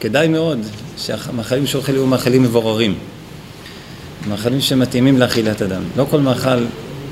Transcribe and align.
כדאי 0.00 0.28
מאוד 0.28 0.58
שהמאכלים 0.96 1.66
שאוכל 1.66 1.92
יהיו 1.92 2.06
מאכלים 2.06 2.42
מבוררים. 2.42 2.98
מאכלים 4.28 4.60
שמתאימים 4.60 5.18
לאכילת 5.18 5.62
אדם. 5.62 5.82
לא 5.96 6.06
כל 6.10 6.20
מאכל 6.20 6.64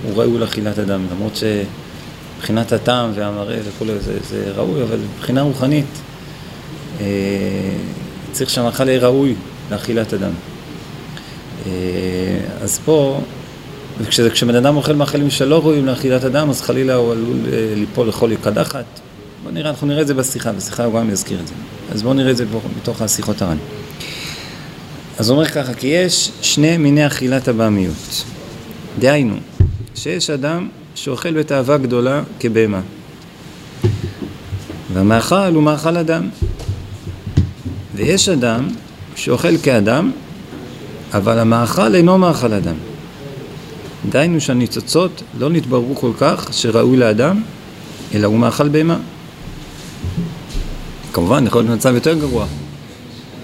הוא 0.02 0.22
ראוי 0.22 0.38
לאכילת 0.38 0.78
אדם, 0.78 1.06
למרות 1.10 1.32
שמבחינת 1.36 2.72
הטעם 2.72 3.10
והמראה 3.14 3.58
וכולי 3.64 3.98
זה, 4.00 4.18
זה 4.28 4.52
ראוי, 4.54 4.82
אבל 4.82 4.98
מבחינה 5.16 5.42
רוחנית 5.42 5.86
אה, 7.00 7.06
צריך 8.32 8.50
שהמאכל 8.50 8.88
יהיה 8.88 9.00
ראוי 9.00 9.34
לאכילת 9.70 10.14
אדם. 10.14 10.32
אה, 11.66 11.70
אז 12.62 12.80
פה, 12.84 13.20
כשבן 14.08 14.54
אדם 14.54 14.76
אוכל 14.76 14.92
מאכלים 14.92 15.30
שלא 15.30 15.58
ראויים 15.58 15.86
לאכילת 15.86 16.24
אדם, 16.24 16.50
אז 16.50 16.62
חלילה 16.62 16.94
הוא 16.94 17.12
עלול 17.12 17.36
אה, 17.52 17.72
ליפול 17.76 18.08
לכל 18.08 18.30
קדחת. 18.42 18.84
בוא 19.42 19.50
נראה, 19.50 19.70
אנחנו 19.70 19.86
נראה 19.86 20.02
את 20.02 20.06
זה 20.06 20.14
בשיחה, 20.14 20.52
בשיחה 20.52 20.84
הוא 20.84 21.00
גם 21.00 21.10
יזכיר 21.10 21.40
את 21.40 21.46
זה. 21.46 21.54
אז 21.92 22.02
בואו 22.02 22.14
נראה 22.14 22.30
את 22.30 22.36
זה 22.36 22.44
בתוך 22.80 23.02
השיחות 23.02 23.42
הר"ן. 23.42 23.56
אז 25.18 25.28
הוא 25.28 25.38
אומר 25.38 25.48
ככה, 25.48 25.74
כי 25.74 25.86
יש 25.86 26.30
שני 26.42 26.76
מיני 26.76 27.06
אכילת 27.06 27.48
הבעמיות. 27.48 28.24
דהיינו, 28.98 29.36
שיש 29.94 30.30
אדם 30.30 30.68
שאוכל 30.94 31.32
בתאווה 31.32 31.78
גדולה 31.78 32.22
כבהמה. 32.40 32.80
והמאכל 34.92 35.54
הוא 35.54 35.62
מאכל 35.62 35.96
אדם. 35.96 36.28
ויש 37.94 38.28
אדם 38.28 38.68
שאוכל 39.16 39.58
כאדם, 39.58 40.12
אבל 41.14 41.38
המאכל 41.38 41.94
אינו 41.94 42.18
מאכל 42.18 42.52
אדם. 42.52 42.76
דהיינו 44.08 44.40
שהניצוצות 44.40 45.22
לא 45.38 45.50
נתבררו 45.50 45.96
כל 45.96 46.12
כך 46.18 46.48
שראוי 46.52 46.96
לאדם, 46.96 47.42
אלא 48.14 48.26
הוא 48.26 48.38
מאכל 48.38 48.68
בהמה. 48.68 48.98
כמובן, 51.12 51.46
יכול 51.46 51.62
להיות 51.62 51.76
מצב 51.76 51.94
יותר 51.94 52.14
גרוע. 52.14 52.46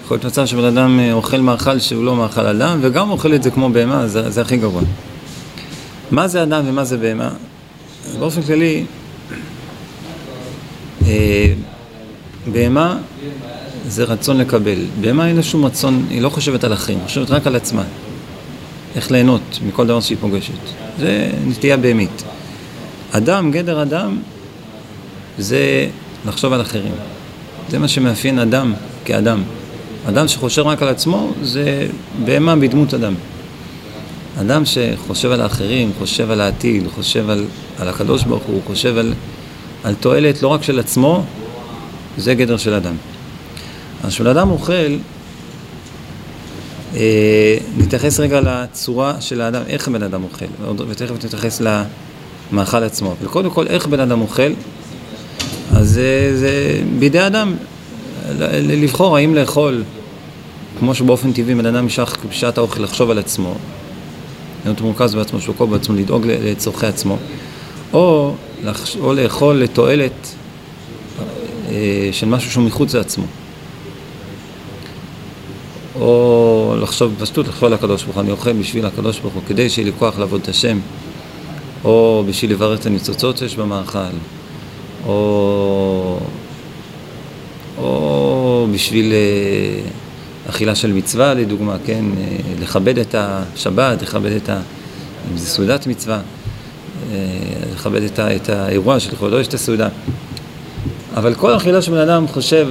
יכול 0.03 0.15
להיות 0.15 0.25
מצב 0.25 0.45
שבן 0.45 0.63
אדם 0.63 0.99
אה, 0.99 1.13
אוכל 1.13 1.37
מאכל 1.37 1.79
שהוא 1.79 2.03
לא 2.03 2.15
מאכל 2.15 2.45
אדם, 2.45 2.79
וגם 2.81 3.09
אוכל 3.09 3.33
את 3.33 3.43
זה 3.43 3.51
כמו 3.51 3.69
בהמה, 3.69 4.07
זה, 4.07 4.29
זה 4.29 4.41
הכי 4.41 4.57
גרוע. 4.57 4.81
מה 6.11 6.27
זה 6.27 6.43
אדם 6.43 6.63
ומה 6.67 6.83
זה 6.83 6.97
בהמה? 6.97 7.29
באופן 8.19 8.41
כללי, 8.41 8.85
אה, 11.07 11.53
בהמה 12.51 12.97
זה 13.87 14.03
רצון 14.03 14.37
לקבל. 14.37 14.79
בהמה 15.01 15.27
אין 15.27 15.35
לה 15.35 15.43
שום 15.43 15.65
רצון, 15.65 16.05
היא 16.09 16.21
לא 16.21 16.29
חושבת 16.29 16.63
על 16.63 16.73
אחרים, 16.73 16.97
היא 16.97 17.07
חושבת 17.07 17.31
רק 17.31 17.47
על 17.47 17.55
עצמה. 17.55 17.83
איך 18.95 19.11
ליהנות 19.11 19.59
מכל 19.67 19.87
דבר 19.87 19.99
שהיא 19.99 20.17
פוגשת. 20.21 20.53
זה 20.99 21.31
נטייה 21.47 21.77
בהמית. 21.77 22.23
אדם, 23.11 23.51
גדר 23.51 23.81
אדם, 23.81 24.17
זה 25.37 25.87
לחשוב 26.25 26.53
על 26.53 26.61
אחרים. 26.61 26.93
זה 27.69 27.79
מה 27.79 27.87
שמאפיין 27.87 28.39
אדם 28.39 28.73
כאדם. 29.05 29.43
אדם 30.09 30.27
שחושב 30.27 30.61
רק 30.67 30.81
על 30.81 30.87
עצמו 30.87 31.33
זה 31.41 31.87
בהמה 32.25 32.55
בדמות 32.55 32.93
אדם. 32.93 33.13
אדם 34.41 34.63
שחושב 34.65 35.31
על 35.31 35.41
האחרים, 35.41 35.91
חושב 35.97 36.31
על 36.31 36.41
העתיד, 36.41 36.83
חושב 36.95 37.29
על, 37.29 37.45
על 37.79 37.87
הקדוש 37.87 38.23
ברוך 38.23 38.43
הוא, 38.43 38.61
חושב 38.65 38.97
על, 38.97 39.13
על 39.83 39.95
תועלת 39.95 40.41
לא 40.41 40.47
רק 40.47 40.63
של 40.63 40.79
עצמו, 40.79 41.23
זה 42.17 42.35
גדר 42.35 42.57
של 42.57 42.73
אדם. 42.73 42.95
אז 44.03 44.13
כשבן 44.13 44.37
אוכל, 44.37 44.73
אה, 46.95 47.57
נתייחס 47.77 48.19
רגע 48.19 48.41
לצורה 48.41 49.21
של 49.21 49.41
האדם, 49.41 49.61
איך 49.67 49.87
בן 49.87 50.03
אדם 50.03 50.23
אוכל, 50.23 50.45
ותכף 50.87 51.25
נתייחס 51.25 51.61
למאכל 52.51 52.83
עצמו. 52.83 53.15
וקודם 53.21 53.49
כל, 53.49 53.67
איך 53.67 53.87
בן 53.87 53.99
אדם 53.99 54.21
אוכל, 54.21 54.51
אז 55.79 55.89
זה, 55.89 56.31
זה 56.37 56.81
בידי 56.99 57.27
אדם 57.27 57.55
לבחור 58.61 59.17
האם 59.17 59.35
לאכול, 59.35 59.83
כמו 60.79 60.95
שבאופן 60.95 61.33
טבעי 61.33 61.55
בן 61.55 61.65
אדם 61.65 61.75
נמשך 61.83 62.17
בשעת 62.29 62.57
האוכל 62.57 62.83
לחשוב 62.83 63.09
על 63.09 63.19
עצמו, 63.19 63.55
להיות 64.65 64.81
מורכז 64.81 65.15
בעצמו, 65.15 65.41
שוקו 65.41 65.67
בעצמו, 65.67 65.95
לדאוג 65.95 66.27
לצורכי 66.27 66.85
עצמו, 66.85 67.17
או, 67.93 68.33
או 68.99 69.13
לאכול 69.13 69.55
לתועלת 69.55 70.35
אה, 71.69 72.09
של 72.11 72.27
משהו 72.27 72.51
שהוא 72.51 72.63
מחוץ 72.63 72.95
לעצמו. 72.95 73.25
או 75.95 76.75
לחשוב 76.81 77.13
בפשטות, 77.17 77.47
לחשוב 77.47 77.65
על 77.65 77.73
הקדוש 77.73 78.03
ברוך 78.03 78.15
הוא, 78.15 78.21
אני 78.21 78.31
אוכל 78.31 78.53
בשביל 78.53 78.85
הקדוש 78.85 79.19
ברוך 79.19 79.33
הוא, 79.33 79.43
כדי 79.47 79.69
שיהיה 79.69 79.85
לי 79.85 79.91
כוח 79.99 80.19
לעבוד 80.19 80.41
את 80.41 80.47
השם, 80.47 80.79
או 81.83 82.23
בשביל 82.27 82.51
לברר 82.51 82.75
את 82.75 82.85
הניצוצות 82.85 83.37
שיש 83.37 83.55
במאכל, 83.55 83.99
או, 85.05 86.19
או 87.77 88.67
בשביל 88.73 89.11
אה, 89.11 89.89
אכילה 90.49 90.75
של 90.75 90.93
מצווה 90.93 91.33
לדוגמה, 91.33 91.75
כן, 91.85 92.05
אה, 92.17 92.37
לכבד 92.61 92.97
את 92.99 93.15
השבת, 93.17 94.01
לכבד 94.01 94.31
את 94.31 94.49
ה... 94.49 94.61
אם 95.31 95.37
זה 95.37 95.45
סעודת 95.45 95.87
מצווה, 95.87 96.19
אה, 97.11 97.17
לכבד 97.73 98.03
את, 98.03 98.19
ה, 98.19 98.35
את 98.35 98.49
האירוע 98.49 98.99
של 98.99 99.11
לכבודו 99.11 99.39
יש 99.39 99.47
את 99.47 99.53
הסעודה. 99.53 99.89
אבל 101.15 101.33
כל 101.33 101.55
אכילה 101.55 101.81
שבן 101.81 101.97
אדם 101.97 102.27
חושב 102.27 102.67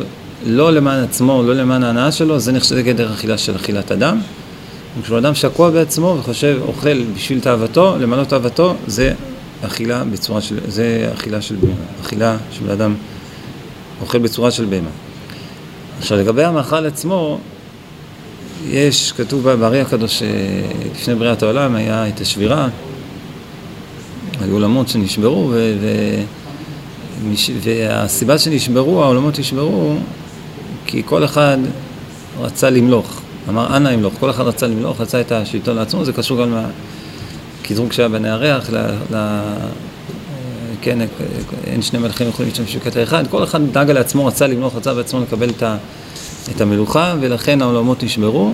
לא 0.46 0.72
למען 0.72 1.04
עצמו, 1.04 1.42
לא 1.42 1.54
למען 1.54 1.84
ההנאה 1.84 2.12
שלו, 2.12 2.38
זה 2.38 2.52
נחשב 2.52 2.78
גדר 2.78 3.12
אכילה 3.12 3.38
של 3.38 3.56
אכילת 3.56 3.92
אדם. 3.92 4.20
וכשבן 5.00 5.16
אדם 5.16 5.34
שקוע 5.34 5.70
בעצמו 5.70 6.16
וחושב, 6.18 6.58
אוכל 6.68 7.02
בשביל 7.16 7.40
תאוותו, 7.40 7.96
למלא 8.00 8.24
תאוותו, 8.24 8.74
זה 8.86 9.12
אכילה 9.66 10.04
בצורה 10.04 10.40
של, 10.40 10.58
זה 10.68 11.10
אכילה 11.14 11.42
של 11.42 11.56
בהמה, 11.56 11.74
אכילה 12.00 12.36
שבן 12.52 12.70
אדם 12.70 12.94
אוכל 14.00 14.18
בצורה 14.18 14.50
של 14.50 14.64
בהמה. 14.64 14.90
עכשיו 15.98 16.18
לגבי 16.18 16.44
המאכל 16.44 16.86
עצמו, 16.86 17.38
יש, 18.68 19.12
כתוב 19.12 19.50
בארי 19.50 19.80
הקדוש, 19.80 20.22
אה, 20.22 20.28
לפני 20.94 21.14
בריאת 21.14 21.42
העולם 21.42 21.74
היה 21.74 22.08
את 22.08 22.20
השבירה, 22.20 22.68
היו 24.40 24.52
עולמות 24.52 24.88
שנשברו, 24.88 25.48
ו, 25.52 25.74
ו, 25.80 25.86
והסיבה 27.62 28.38
שנשברו, 28.38 29.02
העולמות 29.02 29.38
נשברו, 29.38 29.96
כי 30.86 31.02
כל 31.06 31.24
אחד 31.24 31.58
רצה 32.40 32.70
למלוך. 32.70 33.20
אמר, 33.48 33.76
אנא 33.76 33.94
אמלוך. 33.94 34.14
כל 34.20 34.30
אחד 34.30 34.44
רצה 34.44 34.66
למלוך, 34.66 35.00
רצה 35.00 35.20
את 35.20 35.32
השלטון 35.32 35.76
לעצמו, 35.76 36.04
זה 36.04 36.12
קשור 36.12 36.40
גם 36.40 36.54
הקטרוג 37.70 37.92
שהיה 37.92 38.08
הירח, 38.24 38.70
ל... 38.70 38.76
ל... 39.14 39.40
כן, 40.80 40.98
אין 41.66 41.82
שני 41.82 41.98
מלכים 41.98 42.28
יכולים 42.28 42.50
להשתמש 42.50 42.76
בקטע 42.76 43.02
אחד, 43.02 43.24
כל 43.26 43.44
אחד 43.44 43.72
דאג 43.72 43.90
לעצמו, 43.90 44.26
רצה 44.26 44.46
למלוך, 44.46 44.76
רצה 44.76 44.94
בעצמו 44.94 45.20
לקבל 45.20 45.50
את, 45.50 45.62
ה... 45.62 45.76
את 46.56 46.60
המלוכה, 46.60 47.14
ולכן 47.20 47.62
העולמות 47.62 48.02
נשברו, 48.04 48.52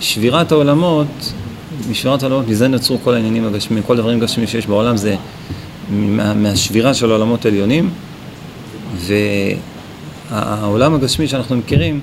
ושבירת 0.00 0.52
העולמות, 0.52 1.32
משבירת 1.90 2.22
העולמות, 2.22 2.48
מזה 2.48 2.68
נוצרו 2.68 2.98
כל 3.04 3.14
העניינים 3.14 3.46
הגשמיים, 3.46 3.82
כל 3.82 3.94
הדברים 3.94 4.18
הגשמיים 4.18 4.48
שיש 4.48 4.66
בעולם 4.66 4.96
זה 4.96 5.16
מה... 5.90 6.34
מהשבירה 6.34 6.94
של 6.94 7.10
העולמות 7.10 7.44
העליונים, 7.44 7.90
והעולם 10.30 10.94
הגשמי 10.94 11.28
שאנחנו 11.28 11.56
מכירים 11.56 12.00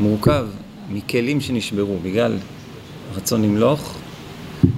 מורכב 0.00 0.46
מכלים 0.90 1.40
שנשברו 1.40 1.96
בגלל 2.02 2.32
רצון 3.16 3.42
למלוך, 3.42 3.94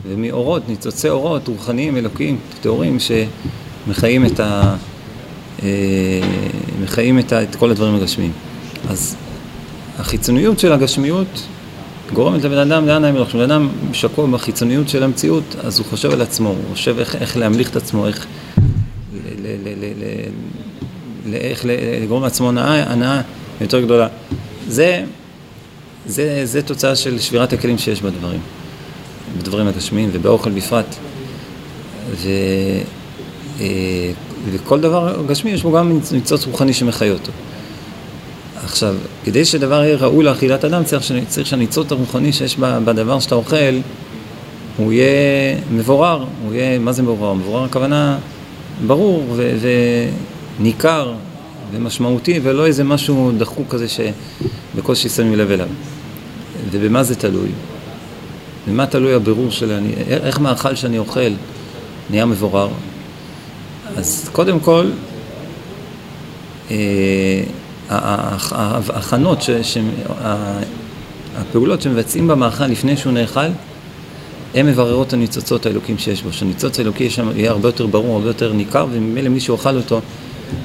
ומאורות, 0.08 0.68
ניצוצי 0.68 1.08
אורות 1.08 1.48
רוחניים, 1.48 1.96
אלוקיים, 1.96 2.38
טהורים, 2.60 2.96
שמחיים 3.00 4.26
את, 4.26 4.40
ה, 4.40 4.76
אה, 5.62 5.68
מחיים 6.82 7.18
את, 7.18 7.32
ה, 7.32 7.42
את 7.42 7.56
כל 7.56 7.70
הדברים 7.70 7.94
הגשמיים. 7.94 8.32
אז 8.88 9.16
החיצוניות 9.98 10.58
של 10.58 10.72
הגשמיות 10.72 11.46
גורמת 12.12 12.44
לבן 12.44 12.58
אדם 12.58 12.86
לאן 12.86 13.04
האמילוך. 13.04 13.28
כשבן 13.28 13.40
אדם 13.40 13.68
שקוע 13.92 14.26
בחיצוניות 14.26 14.88
של 14.88 15.02
המציאות, 15.02 15.56
אז 15.64 15.78
הוא 15.78 15.86
חושב 15.86 16.10
על 16.10 16.22
עצמו, 16.22 16.48
הוא 16.48 16.56
חושב 16.72 16.98
איך, 16.98 17.16
איך 17.16 17.36
להמליך 17.36 17.70
את 17.70 17.76
עצמו, 17.76 18.06
איך, 18.06 18.26
איך 21.32 21.64
לגרום 22.02 22.22
לעצמו 22.22 22.50
הנאה 22.60 23.20
יותר 23.60 23.80
גדולה. 23.80 24.06
זה 24.68 25.04
זה, 26.06 26.40
זה 26.44 26.62
תוצאה 26.62 26.96
של 26.96 27.18
שבירת 27.18 27.52
הכלים 27.52 27.78
שיש 27.78 28.02
בדברים, 28.02 28.40
בדברים 29.38 29.68
הגשמיים 29.68 30.10
ובאוכל 30.12 30.50
בפרט. 30.50 30.94
ו, 32.10 32.28
אה, 33.60 34.10
וכל 34.52 34.80
דבר 34.80 35.22
גשמי 35.26 35.50
יש 35.50 35.62
בו 35.62 35.72
גם 35.72 36.00
ניצוץ 36.12 36.46
רוחני 36.46 36.72
שמחיה 36.72 37.12
אותו. 37.12 37.32
עכשיו, 38.64 38.94
כדי 39.24 39.44
שדבר 39.44 39.84
יהיה 39.84 39.96
ראוי 39.96 40.24
לאכילת 40.24 40.64
אדם, 40.64 40.84
צריך, 40.84 41.12
צריך 41.28 41.46
שהניצוץ 41.46 41.92
הרוחני 41.92 42.32
שיש 42.32 42.56
בדבר 42.58 43.20
שאתה 43.20 43.34
אוכל, 43.34 43.80
הוא 44.76 44.92
יהיה 44.92 45.56
מבורר, 45.70 46.24
הוא 46.44 46.54
יהיה, 46.54 46.78
מה 46.78 46.92
זה 46.92 47.02
מבורר? 47.02 47.34
מבורר 47.34 47.64
הכוונה 47.64 48.18
ברור 48.86 49.36
וניכר 50.60 51.14
ומשמעותי, 51.72 52.40
ולא 52.42 52.66
איזה 52.66 52.84
משהו 52.84 53.32
דחוק 53.38 53.66
כזה 53.68 53.86
שבקושי 53.88 55.08
שמים 55.08 55.34
לב 55.34 55.50
אליו. 55.50 55.68
ובמה 56.70 57.02
זה 57.02 57.14
תלוי? 57.14 57.48
במה 58.68 58.86
תלוי 58.86 59.14
הבירור 59.14 59.50
של 59.50 59.72
אני, 59.72 59.92
איך 60.08 60.40
מאכל 60.40 60.74
שאני 60.74 60.98
אוכל 60.98 61.30
נהיה 62.10 62.26
מבורר? 62.26 62.68
אז 63.96 64.30
קודם 64.32 64.60
כל, 64.60 64.90
ההכנות, 67.88 69.38
הפעולות 71.36 71.82
שמבצעים 71.82 72.28
במאכל 72.28 72.66
לפני 72.66 72.96
שהוא 72.96 73.12
נאכל, 73.12 73.40
הן 74.54 74.66
מבררות 74.66 75.08
את 75.08 75.12
הניצוצות 75.12 75.66
האלוקים 75.66 75.98
שיש 75.98 76.22
בו. 76.22 76.32
שהניצוץ 76.32 76.78
האלוקי 76.78 77.08
יהיה 77.36 77.50
הרבה 77.50 77.68
יותר 77.68 77.86
ברור, 77.86 78.16
הרבה 78.16 78.28
יותר 78.28 78.52
ניכר, 78.52 78.86
וממילא 78.92 79.28
מי 79.28 79.40
שאוכל 79.40 79.76
אותו 79.76 80.00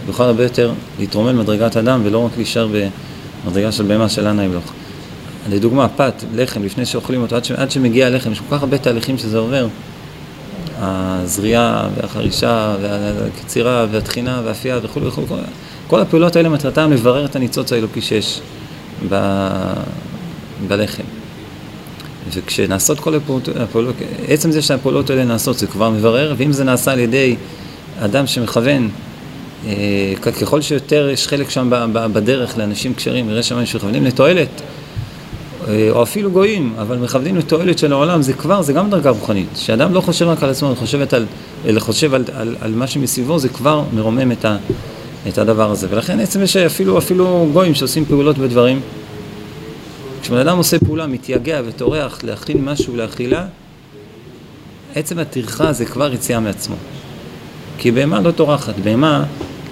יוכל 0.07 0.23
הרבה 0.23 0.43
יותר 0.43 0.71
להתרומם 0.99 1.29
למדרגת 1.29 1.77
אדם, 1.77 2.01
ולא 2.03 2.25
רק 2.25 2.31
להישאר 2.37 2.67
במדרגה 3.45 3.71
של 3.71 3.83
בהמה 3.83 4.09
של 4.09 4.27
אנא 4.27 4.41
ימלוך. 4.41 4.73
לדוגמה, 5.49 5.87
פת, 5.87 6.23
לחם, 6.35 6.63
לפני 6.63 6.85
שאוכלים 6.85 7.21
אותו, 7.21 7.35
עד, 7.35 7.45
ש... 7.45 7.51
עד 7.51 7.71
שמגיע 7.71 8.07
הלחם, 8.07 8.31
יש 8.31 8.39
כל 8.39 8.55
כך 8.55 8.61
הרבה 8.61 8.77
תהליכים 8.77 9.17
שזה 9.17 9.37
עובר. 9.37 9.67
הזריעה 10.79 11.87
והחרישה 11.95 12.75
והקצירה 12.81 13.85
והטחינה 13.91 14.41
והאפייה 14.45 14.79
וכולי 14.83 15.07
וכולי. 15.07 15.27
כל, 15.27 15.35
כל 15.87 15.99
הפעולות 15.99 16.35
האלה 16.35 16.49
מטרתן 16.49 16.89
לברר 16.89 17.25
את 17.25 17.35
הניצוץ 17.35 17.73
האלוקי 17.73 18.01
שיש 18.01 18.41
ב... 19.09 19.15
בלחם. 20.67 21.03
וכשנעשות 22.33 22.99
כל 22.99 23.13
הפעולות, 23.61 23.95
עצם 24.27 24.51
זה 24.51 24.61
שהפעולות 24.61 25.09
האלה 25.09 25.25
נעשות 25.25 25.57
זה 25.57 25.67
כבר 25.67 25.89
מברר, 25.89 26.33
ואם 26.37 26.51
זה 26.51 26.63
נעשה 26.63 26.91
על 26.91 26.99
ידי 26.99 27.35
אדם 27.99 28.27
שמכוון, 28.27 28.89
ככל 30.41 30.61
שיותר 30.61 31.09
יש 31.09 31.27
חלק 31.27 31.49
שם 31.49 31.69
בדרך 31.93 32.57
לאנשים 32.57 32.93
כשרים, 32.93 33.29
ירא 33.29 33.41
שמיים 33.41 33.65
שמכוונים 33.65 34.05
לתועלת, 34.05 34.61
אה, 35.67 35.87
או 35.91 36.03
אפילו 36.03 36.31
גויים, 36.31 36.73
אבל 36.81 36.97
מכוונים 36.97 37.35
לתועלת 37.37 37.79
של 37.79 37.91
העולם, 37.91 38.21
זה 38.21 38.33
כבר, 38.33 38.61
זה 38.61 38.73
גם 38.73 38.89
דרגה 38.89 39.09
רוחנית. 39.09 39.47
שאדם 39.55 39.93
לא 39.93 40.01
חושב 40.01 40.27
רק 40.27 40.43
על 40.43 40.49
עצמו, 40.49 40.69
אלא 40.69 40.75
חושב 40.75 41.01
על, 41.13 41.79
חושב 41.79 42.13
על, 42.13 42.23
על, 42.33 42.55
על 42.61 42.71
מה 42.71 42.87
שמסביבו, 42.87 43.39
זה 43.39 43.49
כבר 43.49 43.83
מרומם 43.93 44.31
את, 44.31 44.45
ה, 44.45 44.57
את 45.27 45.37
הדבר 45.37 45.71
הזה. 45.71 45.87
ולכן 45.89 46.19
עצם 46.19 46.41
יש 46.41 46.57
אפילו, 46.57 46.97
אפילו 46.97 47.49
גויים 47.53 47.75
שעושים 47.75 48.05
פעולות 48.05 48.37
בדברים, 48.37 48.79
כשבן 50.21 50.37
אדם 50.37 50.57
עושה 50.57 50.79
פעולה, 50.79 51.07
מתייגע 51.07 51.61
וטורח 51.65 52.19
להכין 52.23 52.65
משהו 52.65 52.95
לאכילה, 52.95 53.45
עצם 54.95 55.19
הטרחה 55.19 55.73
זה 55.73 55.85
כבר 55.85 56.13
יציאה 56.13 56.39
מעצמו. 56.39 56.75
כי 57.77 57.91
בהמה 57.91 58.21
לא 58.21 58.31
טורחת, 58.31 58.73
בהמה 58.83 59.23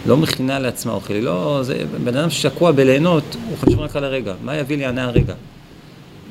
לא 0.06 0.18
מכינה 0.18 0.60
לעצמה 0.60 0.94
אוכל, 0.94 1.14
לא, 1.14 1.60
זה 1.62 1.84
בן 2.04 2.18
אדם 2.18 2.30
ששקוע 2.30 2.72
בליהנות, 2.72 3.36
הוא 3.50 3.58
חושב 3.58 3.80
רק 3.80 3.96
על 3.96 4.04
הרגע, 4.04 4.34
מה 4.44 4.56
יביא 4.56 4.78
לי 4.78 4.86
ענה 4.86 5.04
הרגע? 5.04 5.34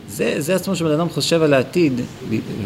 זה, 0.09 0.35
זה 0.39 0.55
עצמו 0.55 0.77
שבן 0.77 0.91
אדם 0.91 1.09
חושב 1.09 1.43
על 1.43 1.55
העתיד, 1.55 2.01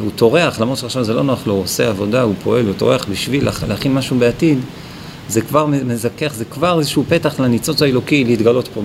הוא 0.00 0.10
טורח, 0.16 0.60
למרות 0.60 0.78
שעכשיו 0.78 1.04
זה 1.04 1.14
לא 1.14 1.22
נוח 1.22 1.46
לו, 1.46 1.54
הוא 1.54 1.62
עושה 1.62 1.88
עבודה, 1.88 2.22
הוא 2.22 2.34
פועל, 2.42 2.66
הוא 2.66 2.74
טורח 2.74 3.06
בשביל 3.10 3.48
להכין 3.68 3.94
משהו 3.94 4.18
בעתיד, 4.18 4.58
זה 5.28 5.40
כבר 5.40 5.66
מזכך, 5.66 6.34
זה 6.34 6.44
כבר 6.44 6.78
איזשהו 6.78 7.04
פתח 7.08 7.40
לניצוץ 7.40 7.82
האלוקי 7.82 8.24
להתגלות 8.24 8.68
פה 8.68 8.82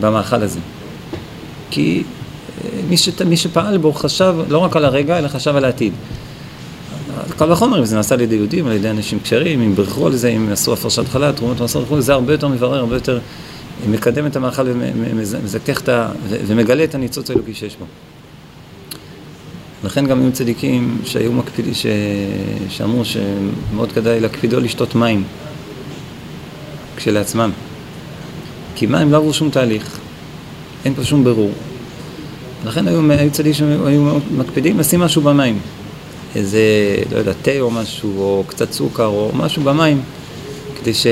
במאכל 0.00 0.42
הזה. 0.42 0.60
כי 1.70 2.02
אה, 2.64 2.68
מי, 2.88 2.96
ש, 2.96 3.08
מי 3.26 3.36
שפעל 3.36 3.78
בו 3.78 3.92
חשב 3.92 4.34
לא 4.48 4.58
רק 4.58 4.76
על 4.76 4.84
הרגע, 4.84 5.18
אלא 5.18 5.28
חשב 5.28 5.56
על 5.56 5.64
העתיד. 5.64 5.92
קל 7.38 7.52
וחומר, 7.52 7.78
אם 7.78 7.84
זה 7.84 7.96
נעשה 7.96 8.14
על 8.14 8.20
ידי 8.20 8.34
יהודים, 8.34 8.66
על 8.66 8.72
ידי 8.72 8.90
אנשים 8.90 9.18
כשרים, 9.20 9.62
אם 9.62 9.74
ברכו 9.74 10.06
על 10.06 10.16
זה, 10.16 10.28
אם 10.28 10.48
עשו 10.52 10.72
הפרשת 10.72 11.08
חלה, 11.08 11.32
תרומות 11.32 11.60
מסורת 11.60 11.84
וכו', 11.84 12.00
זה 12.00 12.12
הרבה 12.12 12.32
יותר 12.32 12.48
מברר, 12.48 12.78
הרבה 12.78 12.96
יותר 12.96 13.18
מקדם 13.90 14.26
את 14.26 14.36
המאכל 14.36 14.62
ומזכך 14.68 15.80
את 15.80 15.88
ה... 15.88 16.08
ומגלה 16.46 16.84
את 16.84 16.94
הניצוץ 16.94 17.30
האלוקי 17.30 17.54
שיש 17.54 17.76
בו. 17.76 17.84
לכן 19.84 20.06
גם 20.06 20.22
היו 20.22 20.32
צדיקים 20.32 20.98
שהיו 21.04 21.32
מקפידים, 21.32 21.74
ש... 21.74 21.86
שאמרו 22.68 23.02
שמאוד 23.04 23.92
כדאי 23.92 24.20
להקפידו 24.20 24.60
לשתות 24.60 24.94
מים 24.94 25.24
כשלעצמם. 26.96 27.50
כי 28.74 28.86
מים 28.86 29.12
לא 29.12 29.16
עברו 29.16 29.32
שום 29.32 29.50
תהליך, 29.50 29.98
אין 30.84 30.94
פה 30.94 31.04
שום 31.04 31.24
ברור. 31.24 31.50
לכן 32.64 32.88
היו, 32.88 33.12
היו 33.12 33.30
צדיקים 33.30 33.54
שהיו 33.54 34.18
מקפידים 34.36 34.78
לשים 34.78 35.00
משהו 35.00 35.22
במים. 35.22 35.58
איזה, 36.34 36.60
לא 37.12 37.18
יודע, 37.18 37.32
תה 37.42 37.60
או 37.60 37.70
משהו, 37.70 38.18
או 38.18 38.44
קצת 38.46 38.72
סוכר, 38.72 39.06
או 39.06 39.30
משהו 39.34 39.62
במים, 39.62 40.02
כדי 40.80 40.94
ש... 40.94 41.06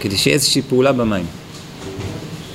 כדי 0.00 0.16
שיהיה 0.16 0.34
איזושהי 0.34 0.62
פעולה 0.62 0.92
במים. 0.92 1.24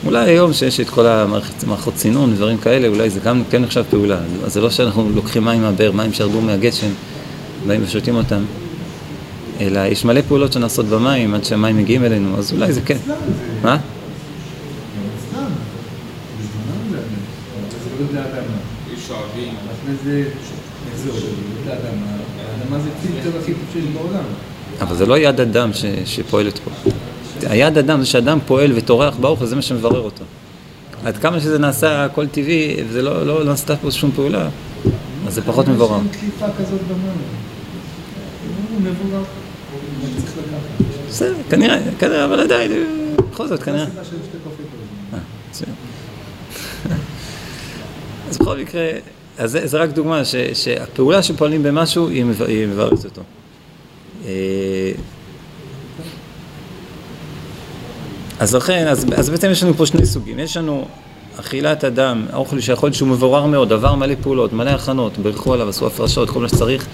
אולי 0.06 0.30
היום 0.30 0.54
שיש 0.54 0.80
את 0.80 0.90
כל 0.90 1.06
המערכות 1.06 1.94
צינון 1.96 2.34
ודברים 2.34 2.58
כאלה, 2.58 2.88
אולי 2.88 3.10
זה 3.10 3.20
גם 3.20 3.44
כן 3.50 3.62
נחשב 3.62 3.84
פעולה. 3.90 4.18
אז 4.44 4.54
זה 4.54 4.62
לא 4.62 4.70
שאנחנו 4.70 5.10
לוקחים 5.16 5.46
מים 5.46 5.62
מהבאר, 5.62 5.92
מים 5.92 6.14
שירדו 6.14 6.42
מהגשם, 6.42 6.90
באים 7.68 7.82
ושותים 7.84 8.16
אותם, 8.16 8.44
אלא 9.62 9.80
יש 9.80 10.06
מלא 10.06 10.22
פעולות 10.22 10.54
שנעשות 10.54 10.86
במים 10.86 11.34
עד 11.34 11.46
שהמים 11.46 11.78
מגיעים 11.78 12.04
אלינו, 12.04 12.38
אז 12.38 12.54
אולי 12.54 12.74
זה 12.74 12.82
כן. 12.82 12.98
מה? 13.64 13.78
אבל 24.82 24.96
זה 24.96 25.06
לא 25.06 25.18
יד 25.18 25.40
אדם 25.40 25.70
שפועלת 26.06 26.60
פה. 26.60 26.72
היד 27.42 27.78
אדם 27.78 28.00
זה 28.00 28.06
שאדם 28.06 28.40
פועל 28.46 28.72
וטורח 28.76 29.16
באוכל, 29.16 29.46
זה 29.46 29.56
מה 29.56 29.62
שמברר 29.62 30.00
אותו. 30.00 30.24
עד 31.06 31.18
כמה 31.18 31.40
שזה 31.40 31.60
נעשה 31.60 32.06
הכל 32.06 32.28
טבעי, 32.28 32.76
וזה 32.90 33.02
לא, 33.02 33.26
לא, 33.26 33.40
לא 33.40 33.46
נעשתה 33.46 33.78
פה 33.78 33.92
שום 33.92 34.12
פעולה, 34.12 34.50
אז 35.28 35.34
זה 35.34 35.42
פחות 35.42 35.68
מבורר. 35.68 36.00
בסדר, 41.10 41.34
כנראה, 41.50 41.80
כנראה, 42.00 42.26
אבל 42.26 42.40
עדיין, 42.40 42.72
בכל 43.32 43.48
זאת, 43.48 43.64
כנראה. 43.64 43.86
אה, 45.14 45.20
אז 48.30 48.38
בכל 48.38 48.58
מקרה, 48.58 48.82
אז 49.38 49.52
זה, 49.52 49.68
זה 49.68 49.78
רק 49.78 49.90
דוגמה, 49.90 50.26
ש, 50.26 50.36
שהפעולה 50.54 51.24
שפועלים 51.24 51.64
במשהו, 51.64 52.08
היא 52.08 52.26
מברת 52.68 53.06
אותו. 53.06 53.22
אה, 54.26 54.92
אז 58.40 58.56
לכן, 58.56 58.88
אז, 58.88 59.06
אז 59.16 59.30
בעצם 59.30 59.52
יש 59.52 59.64
לנו 59.64 59.74
פה 59.74 59.86
שני 59.86 60.06
סוגים. 60.06 60.40
יש 60.40 60.58
לנו 60.58 60.86
אכילת 61.40 61.84
אדם, 61.84 62.26
האוכל 62.32 62.60
שיכול 62.60 62.88
להיות 62.88 62.96
שהוא 62.96 63.10
מבורר 63.10 63.46
מאוד, 63.46 63.74
עבר 63.74 63.96
מלא 63.96 64.14
פעולות, 64.22 64.54
מלא 64.54 64.70
הכנות, 64.70 65.18
ברכו 65.18 65.54
עליו, 65.54 65.70
עשו 65.70 65.88
הפרשות, 65.88 66.30
כל 66.30 66.40
מה 66.40 66.50
שצריך, 66.50 66.86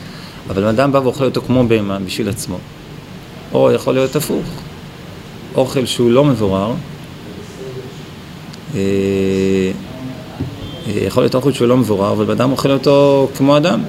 אבל 0.50 0.66
אדם 0.66 0.92
בא 0.92 0.98
ואוכל 0.98 1.26
אותו 1.26 1.42
כמו 1.42 1.68
בהמה 1.68 2.00
בשביל 2.00 2.30
עצמו. 2.30 2.58
או 3.54 3.72
יכול 3.72 3.94
להיות 3.94 4.16
הפוך, 4.16 4.46
אוכל 5.56 5.86
שהוא 5.86 6.12
לא 6.12 6.26
מבורר, 6.26 6.74
אה, 8.76 8.80
יכול 10.96 11.24
להיות 11.24 11.36
אוכל 11.36 11.52
שהוא 11.52 11.68
לא 11.68 11.78
מבורר, 11.78 12.12
אבל 12.12 12.32
אדם 12.32 12.52
אוכל 12.52 12.72
אותו 12.72 13.30
כמו 13.38 13.58
אדם, 13.58 13.84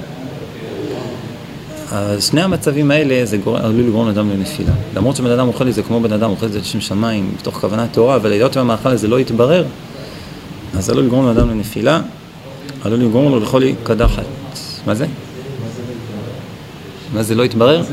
אז 1.91 2.23
שני 2.23 2.41
המצבים 2.41 2.91
האלה 2.91 3.25
זה 3.25 3.37
גור... 3.37 3.57
עלול 3.57 3.81
לגרום 3.81 4.07
לאדם 4.07 4.29
לנפילה. 4.29 4.71
למרות 4.95 5.15
שבן 5.15 5.31
אדם 5.31 5.47
אוכל 5.47 5.67
את 5.67 5.73
זה 5.73 5.83
כמו 5.83 5.99
בן 5.99 6.13
אדם 6.13 6.29
אוכל 6.29 6.45
את 6.45 6.51
זה 6.51 6.59
לשם 6.59 6.81
שמיים, 6.81 7.31
בתוך 7.39 7.55
כוונה 7.55 7.87
טהורה, 7.87 8.15
אבל 8.15 8.31
היות 8.31 8.57
והמאכל 8.57 8.89
הזה 8.89 9.07
לא 9.07 9.19
יתברר, 9.19 9.65
אז 10.77 10.89
עלול 10.89 11.05
לגרום 11.05 11.25
לאדם 11.25 11.49
לנפילה, 11.49 12.01
עלול 12.83 12.99
לגרום 12.99 13.31
לו 13.31 13.39
לאכול 13.39 13.63
קדחת. 13.83 14.25
מה 14.85 14.95
זה? 14.95 15.05
מה 17.13 17.23
זה 17.23 17.35
לא 17.35 17.43
יתברר? 17.43 17.83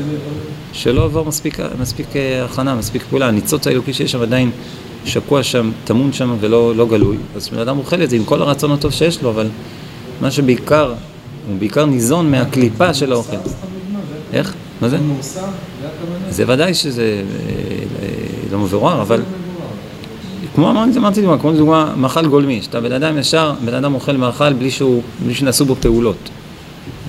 שלא 0.73 1.03
עבור 1.03 1.25
מספיק, 1.25 1.59
מספיק 1.79 2.15
אה, 2.15 2.45
הכנה, 2.45 2.75
מספיק 2.75 3.03
פעולה. 3.09 3.27
הניצוץ 3.27 3.67
האלוקי 3.67 3.93
שיש 3.93 4.11
שם 4.11 4.21
עדיין 4.21 4.51
שקוע 5.05 5.43
שם, 5.43 5.71
טמון 5.83 6.13
שם 6.13 6.35
ולא 6.39 6.75
לא 6.75 6.87
גלוי. 6.87 7.17
אז 7.35 7.49
בן 7.49 7.59
אדם 7.59 7.77
אוכל 7.77 8.03
את 8.03 8.09
זה 8.09 8.15
עם 8.15 8.23
כל 8.23 8.41
הרצון 8.41 8.71
הטוב 8.71 8.91
שיש 8.91 9.21
לו, 9.21 9.29
אבל 9.29 9.47
מה 10.21 10.31
שבעיקר, 10.31 10.93
הוא 11.47 11.57
בעיקר 11.59 11.85
ניזון 11.85 12.31
מהקליפה 12.31 12.93
של 12.93 13.11
האוכל. 13.11 13.37
איך? 14.33 14.53
מה 14.81 14.89
זה? 14.89 14.97
זה 16.29 16.43
ודאי 16.47 16.73
שזה 16.73 17.23
אה, 18.01 18.05
לא 18.51 18.59
מבורר, 18.59 19.01
אבל... 19.01 19.21
כמו 20.55 20.69
אמרתי, 20.69 20.97
אמרתי 20.97 21.21
דוגמה, 21.21 21.37
כמו 21.37 21.51
דוגמה, 21.51 21.93
מאכל 21.95 22.27
גולמי, 22.27 22.61
שאתה 22.61 22.81
בן 22.81 22.91
אדם 22.91 23.17
ישר, 23.17 23.53
בן 23.65 23.73
אדם 23.73 23.93
אוכל 23.93 24.17
מאכל 24.17 24.53
בלי 24.53 24.71
שהוא, 24.71 25.01
בלי 25.25 25.33
שנעשו 25.33 25.65
בו 25.65 25.75
פעולות. 25.75 26.29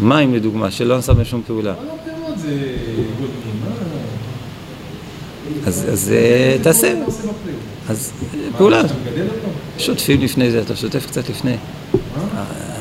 מים 0.01 0.35
לדוגמה, 0.35 0.71
שלא 0.71 0.97
נעשה 0.97 1.13
בהם 1.13 1.25
שום 1.25 1.43
פעולה. 1.47 1.75
אז 5.67 6.13
אה, 6.13 6.57
תעשה. 6.63 6.95
אז 7.89 8.13
פעולה. 8.59 8.83
שוטפים 9.79 10.21
לפני 10.21 10.51
זה, 10.51 10.61
אתה 10.61 10.77
שוטף 10.77 11.07
קצת 11.07 11.29
לפני. 11.29 11.57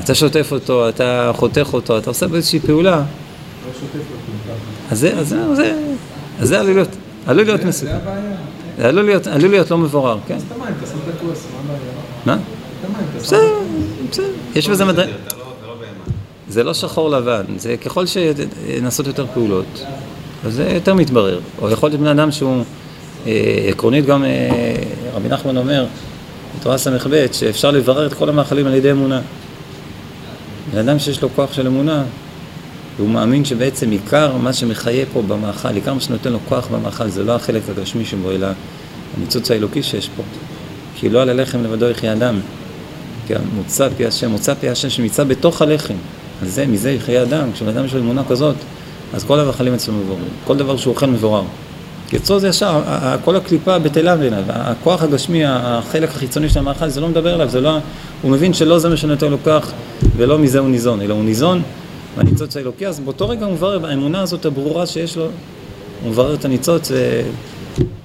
אתה 0.04 0.16
שוטף 0.16 0.52
אותו, 0.52 0.90
אתה 0.90 1.32
חותך 1.36 1.70
אותו, 1.74 1.98
אתה 1.98 2.10
עושה 2.10 2.28
באיזושהי 2.28 2.60
פעולה. 2.60 3.04
אז 4.92 5.00
זה, 5.00 5.14
אז 5.14 5.28
זה, 5.28 5.76
אז 6.40 6.48
זה 6.48 6.60
עלול 6.60 6.74
להיות, 6.76 6.90
עלול 7.26 7.46
להיות 7.46 7.64
מסוכן. 7.64 7.98
זה 8.78 8.88
עלול 8.88 9.06
להיות, 9.06 9.28
עלול 9.28 9.52
להיות 9.52 9.72
לא 9.72 9.78
מבורר, 9.78 10.18
כן. 10.28 10.36
אז 10.36 10.44
את 10.48 10.52
המים, 10.52 10.74
תשים 10.84 10.98
את 11.10 11.14
הכוס, 11.16 11.46
מה 11.68 11.74
הבעיה? 11.74 12.38
מה? 12.38 12.38
בסדר, 13.22 13.60
בסדר, 14.12 14.26
יש 14.56 14.70
בזה 14.70 14.86
מדרג... 14.86 15.10
זה 16.50 16.64
לא 16.64 16.74
שחור 16.74 17.10
לבן, 17.10 17.44
זה 17.58 17.78
ככל 17.78 18.06
שנעשות 18.06 19.08
יותר 19.08 19.26
פעולות, 19.34 19.84
אז 20.46 20.54
זה 20.54 20.70
יותר 20.74 20.94
מתברר. 20.94 21.40
או 21.62 21.70
יכול 21.70 21.90
להיות 21.90 22.02
בן 22.02 22.08
אדם 22.08 22.32
שהוא 22.32 22.64
אה, 23.28 23.66
עקרונית 23.70 24.06
גם 24.06 24.26
אה, 24.26 24.50
רבי 25.14 25.30
נחמן 25.30 25.58
אומר, 25.58 25.86
בתורה 26.60 26.78
ס"ב, 26.78 27.26
שאפשר 27.32 27.72
לברר 27.72 28.06
את 28.06 28.14
כל 28.14 28.30
המאכלים 28.30 28.68
על 28.68 28.74
ידי 28.74 28.92
אמונה. 28.92 29.22
בן 30.74 30.78
אדם 30.78 31.00
שיש 31.00 31.22
לו 31.22 31.30
כוח 31.36 31.54
של 31.54 31.68
אמונה, 31.68 32.04
והוא 32.98 33.10
מאמין 33.10 33.46
שבעצם 33.46 33.92
עיקר 33.92 34.38
מה 34.38 34.54
שמחיה 34.54 35.06
פה 35.14 35.22
במאכל, 35.22 35.76
עיקר 35.76 35.94
מה 35.94 36.02
שנותן 36.02 36.32
לו 36.32 36.40
כוח 36.50 36.68
במאכל, 36.68 37.08
זה 37.08 37.24
לא 37.24 37.36
החלק 37.36 37.62
הגשמי 37.70 38.06
שבו, 38.06 38.32
אלא 38.32 38.48
הניצוץ 39.18 39.52
האלוקי 39.52 39.84
שיש 39.84 40.10
פה. 40.16 40.24
כי 40.96 41.10
לא 41.10 41.22
על 41.22 41.30
הלחם 41.30 41.64
לבדו 41.64 41.90
יחיה 41.90 42.14
אדם, 42.14 42.40
כי 43.28 43.34
המוצא 43.36 43.90
פי 43.98 44.06
השם, 44.06 44.32
מוצא 44.32 44.54
פי 44.54 44.70
השם 44.70 44.90
שנמצא 44.90 45.24
בתוך 45.24 45.62
הלחם. 45.62 45.94
אז 46.42 46.54
זה, 46.54 46.68
מזה 46.68 46.92
יחיה 46.92 47.24
אדם. 47.24 47.52
כשבן 47.54 47.70
אדם 47.70 47.86
יש 47.86 47.94
לו 47.94 48.00
אמונה 48.00 48.24
כזאת, 48.30 48.56
אז 49.14 49.24
כל 49.24 49.40
המאכלים 49.40 49.74
אצלו 49.74 49.94
מבוררים. 49.94 50.26
כל 50.46 50.58
דבר 50.58 50.78
שהוא 50.78 50.94
אוכל 50.94 51.06
מבורר. 51.06 51.44
יצור 52.14 52.40
זה 52.40 52.48
ישר, 52.48 52.82
כל 53.24 53.36
הקליפה 53.36 53.80
בטלה 53.80 54.16
בעיניו, 54.16 54.44
הכוח 54.48 55.04
הגשמי, 55.04 55.46
החלק 55.46 56.10
החיצוני 56.10 56.50
של 56.50 56.60
המאכל, 56.60 56.90
זה 56.90 57.02
לא 57.02 57.10
מדבר 57.10 57.36
אליו, 57.36 57.50
זה 57.50 57.62
לא, 57.62 57.78
הוא 58.22 58.32
מבין 58.32 58.54
שלא 58.54 58.80
זה 58.80 58.90
מה 58.90 58.98
שנותן 58.98 59.32
לו 59.32 59.38
כך, 59.46 59.72
ולא 60.18 60.38
מזה 60.40 60.60
הוא 60.60 60.70
ניזון, 60.70 61.02
אלא 61.02 61.14
הוא 61.14 61.24
ניזון 61.24 61.62
מהניצוץ 62.18 62.58
האלוקי, 62.58 62.88
אז 62.88 63.00
באותו 63.00 63.30
רגע 63.30 63.46
הוא 63.46 63.54
מברר, 63.54 63.86
האמונה 63.86 64.22
הזאת 64.22 64.46
הברורה 64.46 64.86
שיש 64.86 65.18
לו, 65.18 65.28
הוא 66.04 66.12
מברר 66.12 66.34
את 66.34 66.46
הניצוץ 66.46 66.92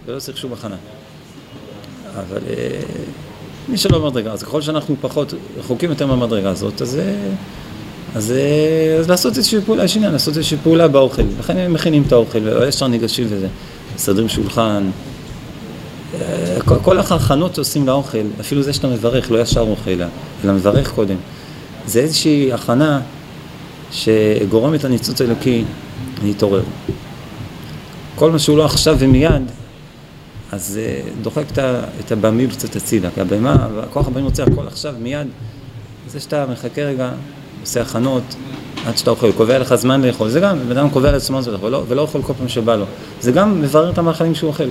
ולא 0.07 0.19
צריך 0.19 0.39
שום 0.39 0.53
הכנה. 0.53 0.77
אבל 2.15 2.39
אה, 2.49 2.81
מי 3.69 3.77
שלא 3.77 3.99
במדרגה, 3.99 4.33
אז 4.33 4.43
ככל 4.43 4.63
שאנחנו 4.63 4.97
פחות 5.01 5.35
רחוקים 5.59 5.91
יותר 5.91 6.07
מהמדרגה 6.07 6.51
הזאת, 6.51 6.83
אז, 6.83 6.97
אה, 6.97 7.15
אז, 8.15 8.33
אה, 8.33 8.97
אז 8.99 9.09
לעשות 9.09 9.37
איזושהי 9.37 9.61
פעולה, 9.61 9.85
יש 9.85 9.97
עניין, 9.97 10.13
לעשות 10.13 10.37
איזושהי 10.37 10.59
פעולה 10.63 10.89
באוכל. 10.89 11.23
לכן 11.39 11.57
הם 11.57 11.73
מכינים 11.73 12.03
את 12.07 12.13
האוכל, 12.13 12.39
וישר 12.39 12.87
ניגשים 12.87 13.27
וזה. 13.31 13.49
מסדרים 13.97 14.29
שולחן. 14.29 14.91
כל, 16.65 16.75
כל 16.83 16.99
ההכנות 16.99 17.55
שעושים 17.55 17.87
לאוכל, 17.87 18.19
אפילו 18.41 18.63
זה 18.63 18.73
שאתה 18.73 18.89
מברך, 18.89 19.31
לא 19.31 19.41
ישר 19.41 19.61
אוכל, 19.61 19.91
אלא 20.45 20.55
מברך 20.55 20.91
קודם. 20.91 21.17
זה 21.87 22.01
איזושהי 22.01 22.53
הכנה 22.53 23.01
שגורמת 23.93 24.85
לניצוץ 24.85 25.21
האלוקי 25.21 25.65
להתעורר. 26.23 26.63
כל 28.15 28.31
מה 28.31 28.39
שהוא 28.39 28.59
לא 28.59 28.65
עכשיו 28.65 28.97
ומיד, 28.99 29.43
אז 30.53 30.67
זה 30.67 31.01
דוחק 31.23 31.45
את 32.01 32.13
הבעמיות 32.13 32.51
קצת 32.51 32.77
הצידה, 32.77 33.09
כי 33.15 33.21
הבהמה, 33.21 33.69
הכוח 33.83 34.07
הבהמי 34.07 34.27
רוצה 34.27 34.45
הכל 34.45 34.67
עכשיו, 34.67 34.95
מיד. 35.01 35.27
זה 36.09 36.21
שאתה 36.21 36.47
מחכה 36.53 36.83
רגע, 36.83 37.11
עושה 37.67 37.81
הכנות, 37.81 38.23
עד 38.87 38.99
שאתה 38.99 39.11
אוכל, 39.11 39.33
קובע 39.33 39.59
לך 39.59 39.75
זמן 39.75 40.03
לאכול, 40.03 40.29
זה 40.29 40.41
גם, 40.41 40.59
בן 40.69 40.77
אדם 40.77 40.91
קובע 40.91 41.13
לעצמו 41.13 41.43
זמן 41.43 41.53
לאכול, 41.53 41.75
ולא 41.89 42.01
אוכל 42.01 42.23
כל 42.23 42.33
פעם 42.39 42.49
שבא 42.49 42.77
לו. 42.77 42.85
זה 43.21 43.33
גם 43.33 43.63
מברר 43.63 43.91
את 43.91 43.99
המאכלים 43.99 44.35
שהוא 44.35 44.49
אוכל. 44.49 44.69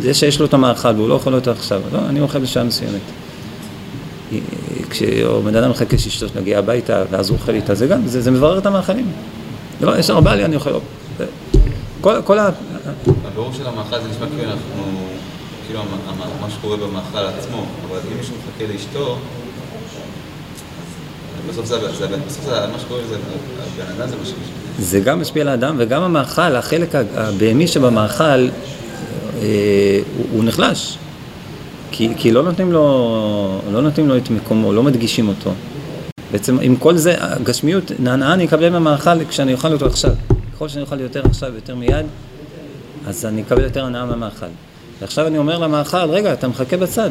זה 0.00 0.14
שיש 0.14 0.40
לו 0.40 0.46
את 0.46 0.54
המאכל 0.54 0.88
והוא 0.96 1.08
לא 1.08 1.14
אוכל 1.14 1.34
אותו 1.34 1.50
עכשיו, 1.50 1.80
לא, 1.92 1.98
אני 2.08 2.20
אוכל 2.20 2.38
בשעה 2.38 2.64
מסוימת. 2.64 3.00
כשבן 4.90 5.56
אדם 5.56 5.70
מחכה 5.70 5.98
שאשתו 5.98 6.26
נגיע 6.40 6.58
הביתה, 6.58 7.02
ואז 7.10 7.30
הוא 7.30 7.38
אוכל 7.38 7.54
איתה, 7.54 7.74
זה 7.74 7.86
גם, 7.86 8.06
זה, 8.06 8.20
זה 8.20 8.30
מברר 8.30 8.58
את 8.58 8.66
המאכלים. 8.66 9.12
זה 9.80 9.86
לא, 9.86 9.98
ישר 9.98 10.20
בא 10.20 10.34
לי, 10.34 10.44
אני 10.44 10.56
אוכל. 10.56 10.70
כל, 12.00 12.14
כל 12.24 12.38
ה... 12.38 12.50
הבירור 13.26 13.52
של 13.52 13.66
המאכל 13.66 14.00
זה 14.02 14.08
נשמע 14.08 14.26
כאילו 14.36 14.50
אנחנו, 14.50 14.84
כאילו 15.66 15.80
מה 16.40 16.50
שקורה 16.50 16.76
במאכל 16.76 17.18
עצמו, 17.18 17.64
אבל 17.88 17.98
אם 18.12 18.16
מישהו 18.18 18.34
מחכה 18.36 18.72
לאשתו, 18.72 19.18
בסוף 21.48 21.66
זה, 21.66 21.76
מה 22.72 22.78
שקורה 22.78 23.00
הבן 23.00 23.92
אדם 23.98 24.08
זה 24.08 24.16
מה 24.16 24.24
שמשפיע. 24.24 24.56
זה 24.78 25.00
גם 25.00 25.20
משפיע 25.20 25.42
על 25.42 25.48
האדם, 25.48 25.76
וגם 25.78 26.02
המאכל, 26.02 26.56
החלק 26.56 26.94
הבהמי 26.94 27.66
שבמאכל, 27.66 28.24
אה, 28.24 30.00
הוא 30.32 30.44
נחלש. 30.44 30.98
כי, 31.90 32.08
כי 32.16 32.32
לא, 32.32 32.42
נותנים 32.42 32.72
לו, 32.72 33.60
לא 33.72 33.82
נותנים 33.82 34.08
לו 34.08 34.16
את 34.16 34.30
מקומו, 34.30 34.72
לא 34.72 34.82
מדגישים 34.82 35.28
אותו. 35.28 35.50
בעצם 36.32 36.58
עם 36.60 36.76
כל 36.76 36.96
זה, 36.96 37.14
הגשמיות, 37.18 37.92
נענעה 37.98 38.34
אני 38.34 38.44
אקבל 38.44 38.68
מהמאכל 38.68 39.24
כשאני 39.24 39.52
אוכל 39.52 39.72
אותו 39.72 39.86
עכשיו. 39.86 40.10
ככל 40.54 40.68
שאני 40.68 40.82
אוכל 40.82 41.00
יותר 41.00 41.22
עכשיו, 41.24 41.54
יותר 41.54 41.74
מיד, 41.74 42.06
אז 43.06 43.26
אני 43.26 43.42
אקבל 43.42 43.62
יותר 43.62 43.84
הנאה 43.84 44.04
מהמאכל. 44.04 44.46
ועכשיו 45.00 45.26
אני 45.26 45.38
אומר 45.38 45.58
למאכל, 45.58 46.10
רגע, 46.10 46.32
אתה 46.32 46.48
מחכה 46.48 46.76
בצד. 46.76 47.10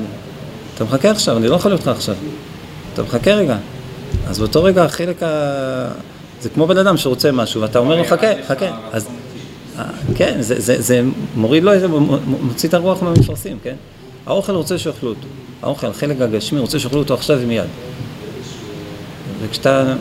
אתה 0.76 0.84
מחכה 0.84 1.10
עכשיו, 1.12 1.38
אני 1.38 1.48
לא 1.48 1.54
אוכל 1.54 1.72
אותך 1.72 1.88
עכשיו. 1.88 2.16
אתה 2.94 3.04
מחכה 3.04 3.32
רגע. 3.32 3.58
אז 4.28 4.40
באותו 4.40 4.64
רגע 4.64 4.84
החלק 4.84 5.24
ה... 5.24 5.28
זה 6.42 6.50
כמו 6.50 6.68
בן 6.68 6.78
אדם 6.78 6.98
שרוצה 6.98 7.32
משהו, 7.32 7.62
ואתה 7.62 7.80
אומר 7.80 7.96
לו, 7.96 8.04
חכה, 8.04 8.28
חכה. 8.48 8.66
אז 8.92 9.08
כן, 10.16 10.38
זה, 10.40 10.60
זה, 10.60 10.82
זה 10.82 11.02
מוריד 11.36 11.64
לו, 11.64 11.80
זה 11.80 11.88
מוציא 12.26 12.70
את 12.70 12.74
הרוח 12.74 13.04
מהמפרשים, 13.04 13.58
כן? 13.64 13.76
האוכל 14.26 14.52
רוצה 14.52 14.78
שיאכלו 14.78 15.10
אותו. 15.10 15.28
האוכל, 15.62 15.88
החלק 15.88 16.22
הגשמי, 16.22 16.60
רוצה 16.60 16.80
שיאכלו 16.80 17.00
אותו 17.00 17.14
עכשיו 17.14 17.38
ומיד. 17.42 17.64
וכשאתה 19.42 19.94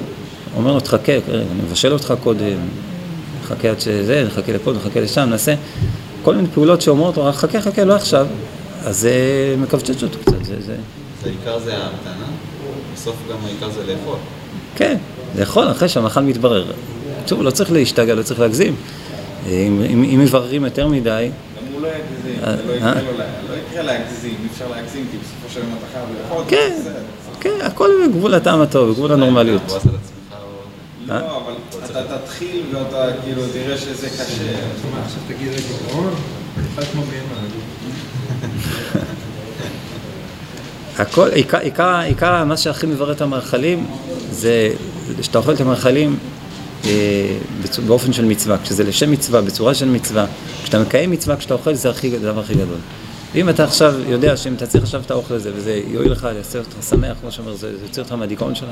אומר 0.56 0.72
לו, 0.72 0.80
תחכה, 0.80 1.12
אני 1.12 1.62
מבשל 1.66 1.92
אותך 1.92 2.14
קודם, 2.22 2.56
נחכה 3.42 3.70
עד 3.70 3.80
שזה, 3.80 4.24
נחכה 4.26 4.52
לפה, 4.52 4.72
נחכה 4.72 5.00
לשם, 5.00 5.28
נעשה 5.30 5.54
כל 6.22 6.34
מיני 6.34 6.48
פעולות 6.48 6.82
שאומרות 6.82 7.16
לו, 7.16 7.32
חכה, 7.32 7.60
חכה, 7.60 7.84
לא 7.84 7.94
עכשיו, 7.94 8.26
אז 8.84 8.98
זה 9.00 9.14
מקבצ'ץ' 9.58 10.02
אותו 10.02 10.18
קצת. 10.18 10.44
זה, 10.44 10.54
זה... 10.60 10.76
זה 11.22 11.30
עיקר 11.30 11.58
זה 11.58 11.76
ההמתנה? 11.76 12.26
בסוף 13.04 13.16
גם 13.30 13.36
העיקר 13.44 13.70
זה 13.70 13.80
לאכול. 13.92 14.16
כן, 14.76 14.96
לאכול 15.38 15.70
אחרי 15.70 15.88
שהמאכל 15.88 16.20
מתברר. 16.20 16.72
שוב, 17.26 17.42
לא 17.42 17.50
צריך 17.50 17.72
להשתגע, 17.72 18.14
לא 18.14 18.22
צריך 18.22 18.40
להגזים. 18.40 18.76
אם, 19.46 20.18
מבררים 20.18 20.64
יותר 20.64 20.88
מדי... 20.88 21.30
גם 21.30 21.72
הוא 21.72 21.82
לא 21.82 21.88
יגזים, 21.88 22.44
אה, 22.44 22.54
לא, 22.66 23.24
לא 23.48 23.54
יקרה 23.68 23.82
להגזים, 23.82 24.36
אי 24.42 24.48
אפשר 24.52 24.64
להגזים, 24.70 25.06
כי 25.10 25.16
בסופו 25.18 25.54
של 25.54 25.60
יום 25.60 25.68
אתה 25.78 25.86
חייב 25.92 26.04
לאכול. 26.22 26.44
כן, 26.48 26.76
כן, 27.40 27.58
הכל 27.62 27.90
בגבול 28.08 28.34
הטעם 28.34 28.60
הטוב, 28.60 28.90
בגבול 28.90 29.12
הנורמליות. 29.12 29.62
לא, 31.06 31.14
אבל 31.14 31.52
אתה 31.84 32.18
תתחיל 32.18 32.62
ואתה 32.72 33.06
כאילו 33.24 33.42
תראה 33.52 33.78
שזה 33.78 34.08
קשה. 34.08 34.52
עכשיו 35.04 35.20
תגיד 35.28 35.48
רגע, 35.48 35.92
כמו 36.92 37.02
בהמה. 37.02 37.73
הכל, 40.98 41.28
עיקר, 41.32 41.58
עיקר, 41.58 41.96
עיקר 42.04 42.44
מה 42.44 42.56
שהכי 42.56 42.86
מברר 42.86 43.12
את 43.12 43.20
המאכלים 43.20 43.86
זה 44.30 44.70
שאתה 45.22 45.38
אוכל 45.38 45.52
את 45.52 45.60
המאכלים 45.60 46.16
אה, 46.84 46.90
באופן 47.86 48.12
של 48.12 48.24
מצווה, 48.24 48.56
כשזה 48.62 48.84
לשם 48.84 49.10
מצווה, 49.10 49.40
בצורה 49.40 49.74
של 49.74 49.88
מצווה, 49.88 50.26
כשאתה 50.62 50.78
מקיים 50.78 51.10
מצווה, 51.10 51.36
כשאתה 51.36 51.54
אוכל 51.54 51.74
זה 51.74 51.90
הכי, 51.90 52.16
הדבר 52.16 52.40
הכי 52.40 52.54
גדול. 52.54 52.78
אם 53.34 53.48
אתה 53.48 53.64
עכשיו 53.64 53.94
יודע 54.08 54.36
שאם 54.36 54.54
אתה 54.54 54.66
צריך 54.66 54.84
עכשיו 54.84 55.00
את 55.06 55.10
האוכל 55.10 55.34
הזה 55.34 55.50
וזה 55.56 55.80
יועיל 55.86 56.12
לך, 56.12 56.28
יעשה 56.36 56.58
אותך 56.58 56.76
שמח, 56.90 57.16
כמו 57.20 57.32
שאומר, 57.32 57.54
זה 57.54 57.70
יוצא 57.82 58.00
אותך 58.00 58.12
מהדיכאון 58.12 58.54
שלך, 58.54 58.68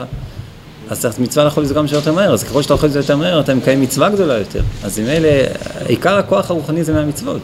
אז 0.90 1.18
מצווה 1.18 1.44
לאכול 1.44 1.62
את 1.62 1.68
זה 1.68 1.74
גם 1.74 1.88
שיותר 1.88 2.12
מהר, 2.12 2.32
אז 2.32 2.44
ככל 2.44 2.62
שאתה 2.62 2.74
אוכל 2.74 2.86
את 2.86 2.92
זה 2.92 2.98
יותר 2.98 3.16
מהר, 3.16 3.40
אתה 3.40 3.54
מקיים 3.54 3.80
מצווה 3.80 4.08
גדולה 4.08 4.38
יותר. 4.38 4.62
אז 4.84 4.98
אם 4.98 5.04
אלה, 5.04 5.46
עיקר 5.86 6.16
הכוח 6.16 6.50
הרוחני 6.50 6.84
זה 6.84 6.92
מהמצוות. 6.92 7.40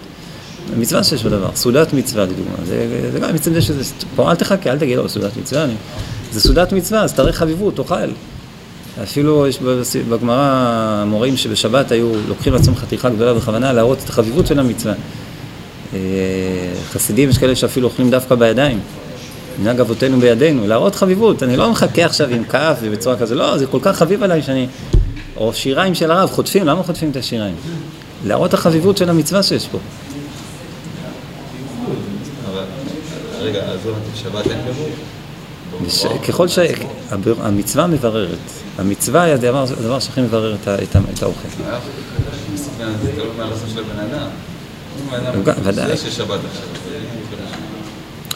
מצווה 0.77 1.05
שיש 1.05 1.25
בדבר, 1.25 1.51
סעודת 1.55 1.93
מצווה 1.93 2.25
לדוגמה, 2.25 2.57
זה, 2.65 3.09
זה 3.13 3.21
גם 3.21 3.35
מצווה 3.35 3.55
זה 3.55 3.63
שזה, 3.67 3.85
פה 4.17 4.31
אל 4.31 4.37
תחכה, 4.37 4.71
אל 4.71 4.79
תגיד 4.79 4.97
לו 4.97 5.09
סעודת 5.09 5.37
מצווה, 5.37 5.65
אני, 5.65 5.75
זה 6.33 6.41
סעודת 6.41 6.73
מצווה, 6.73 7.03
אז 7.03 7.13
תראה 7.13 7.33
חביבות, 7.33 7.77
תאכל. 7.77 7.95
אפילו 9.03 9.47
יש 9.47 9.59
בגמרא 10.09 11.05
מורים 11.07 11.37
שבשבת 11.37 11.93
היו 11.93 12.13
לוקחים 12.29 12.53
לעצמם 12.53 12.77
חתיכה 12.77 13.11
גדולה 13.11 13.35
בכוונה 13.35 13.73
להראות 13.73 13.99
את 14.05 14.09
החביבות 14.09 14.47
של 14.47 14.59
המצווה. 14.59 14.95
אה, 15.95 15.99
חסידים 16.93 17.29
יש 17.29 17.39
כאלה 17.39 17.57
שאפילו 17.57 17.89
אוכלים 17.89 18.11
דווקא 18.11 18.35
בידיים, 18.35 18.81
מנהג 19.61 19.81
אבותינו 19.81 20.21
בידינו, 20.21 20.67
להראות 20.67 20.95
חביבות, 20.95 21.43
אני 21.43 21.57
לא 21.57 21.71
מחכה 21.71 22.05
עכשיו 22.05 22.29
עם 22.29 22.45
כף 22.45 22.79
ובצורה 22.83 23.17
כזו, 23.17 23.35
לא, 23.35 23.59
זה 23.59 23.67
כל 23.67 23.79
כך 23.83 23.97
חביב 23.97 24.23
עליי 24.23 24.43
שאני... 24.43 24.67
או 25.37 25.55
שיריים 25.55 25.95
של 25.95 26.11
הרב, 26.11 26.31
חוטפים, 26.31 26.67
למה 26.67 26.83
חוטפים 26.83 27.11
את 27.11 27.17
השיריים? 27.17 27.55
להראות 28.27 28.55
החביבות 28.55 28.97
של 28.97 29.11
המצווה 29.11 29.43
שיש 29.43 29.67
פה. 29.67 29.79
לא 33.87 33.93
בשבת 34.15 34.47
אין 34.47 34.61
בירור? 34.65 34.89
ככל 36.29 36.49
שהמצווה 36.49 37.87
מבררת, 37.87 38.39
המצווה 38.79 39.23
היא 39.23 39.35
הדבר 39.35 40.01
שהכי 40.01 40.21
מברר 40.21 40.57
את 40.65 41.23
האוכל. 41.23 41.49
זה 43.03 43.13
תלוי 43.15 43.27
מהרצון 43.39 43.69
של 43.75 43.81
הבן 43.81 43.99
אדם. 43.99 44.29
ודאי. 45.63 45.93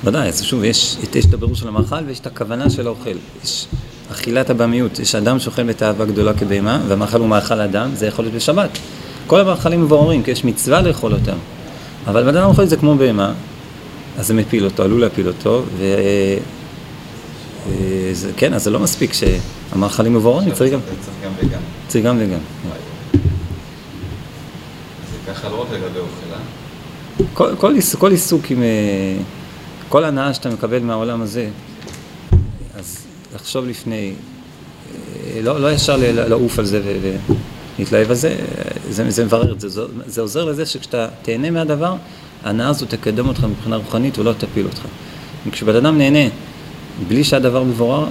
ודאי, 0.04 0.28
אז 0.28 0.42
שוב, 0.42 0.64
יש 0.64 0.96
את 1.28 1.34
הבירור 1.34 1.54
של 1.54 1.68
המאכל 1.68 2.04
ויש 2.06 2.20
את 2.20 2.26
הכוונה 2.26 2.70
של 2.70 2.86
האוכל. 2.86 3.16
יש 3.44 3.66
אכילת 4.12 4.50
הבמיות, 4.50 4.98
יש 4.98 5.14
אדם 5.14 5.38
שאוכל 5.38 5.62
בתאווה 5.62 6.06
גדולה 6.06 6.34
כבהמה, 6.34 6.80
והמאכל 6.88 7.20
הוא 7.20 7.28
מאכל 7.28 7.60
אדם, 7.60 7.90
זה 7.94 8.06
יכול 8.06 8.24
להיות 8.24 8.34
בשבת. 8.34 8.70
כל 9.26 9.40
המאכלים 9.40 9.82
מבוררים, 9.82 10.22
כי 10.22 10.30
יש 10.30 10.44
מצווה 10.44 10.82
לאכול 10.82 11.12
אותם. 11.12 11.36
אבל 12.06 12.22
בן 12.22 12.36
אדם 12.36 12.48
אוכל 12.48 12.62
את 12.62 12.68
זה 12.68 12.76
כמו 12.76 12.94
בהמה, 12.94 13.32
אז 14.18 14.26
זה 14.26 14.34
מפיל 14.34 14.64
אותו, 14.64 14.82
עלול 14.82 15.00
להפיל 15.00 15.28
אותו, 15.28 15.62
ו... 15.76 15.82
אה, 17.66 18.12
כן, 18.36 18.54
אז 18.54 18.64
זה 18.64 18.70
לא 18.70 18.80
מספיק 18.80 19.10
שהמאכלים 19.12 20.14
מבוררים, 20.14 20.52
צריך 20.52 20.72
גם... 20.72 20.80
צריך 21.00 21.16
גם 21.24 21.32
וגם. 21.38 21.60
צריך 21.88 22.04
גם 22.04 22.16
וגם. 22.20 22.38
זה 25.10 25.32
ככה 25.32 25.48
לא 25.48 25.62
רק 25.62 25.68
לגבי 25.72 25.98
אוכל, 25.98 26.32
אה? 26.32 26.38
כל, 27.34 27.56
כל, 27.56 27.74
כל 27.98 28.10
עיסוק 28.10 28.50
עם... 28.50 28.62
אה, 28.62 29.16
כל 29.88 30.04
הנאה 30.04 30.34
שאתה 30.34 30.50
מקבל 30.50 30.78
מהעולם 30.78 31.22
הזה, 31.22 31.48
אז 32.78 32.98
לחשוב 33.34 33.66
לפני, 33.66 34.12
לא, 35.42 35.60
לא 35.60 35.72
ישר 35.72 35.96
לעוף 36.12 36.58
על 36.58 36.64
זה 36.64 36.80
ולהתלהב 37.78 38.10
על 38.10 38.16
זה, 38.16 38.36
זה, 38.90 39.10
זה 39.10 39.24
מברר 39.24 39.52
את 39.52 39.60
זה, 39.60 39.68
זה 40.06 40.20
עוזר 40.20 40.44
לזה 40.44 40.66
שכשאתה 40.66 41.08
תהנה 41.22 41.50
מהדבר, 41.50 41.94
ההנאה 42.44 42.68
הזו 42.68 42.86
תקדם 42.86 43.28
אותך 43.28 43.44
מבחינה 43.44 43.76
רוחנית 43.76 44.18
ולא 44.18 44.32
תפיל 44.32 44.66
אותך. 44.66 44.82
וכשבן 45.46 45.76
אדם 45.76 45.98
נהנה 45.98 46.28
בלי 47.08 47.24
שהדבר 47.24 47.62
מבורר, 47.62 48.06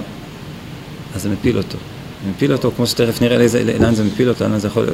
אז 1.14 1.22
זה 1.22 1.28
מפיל 1.28 1.58
אותו. 1.58 1.78
זה 2.24 2.30
מפיל 2.30 2.52
אותו, 2.52 2.70
כמו 2.76 2.86
שתכף 2.86 3.22
נראה 3.22 3.38
לאיזה, 3.38 3.64
לאן 3.64 3.94
זה 3.94 4.04
מפיל 4.04 4.28
אותו, 4.28 4.44
לאן 4.44 4.58
זה 4.58 4.66
יכול... 4.68 4.86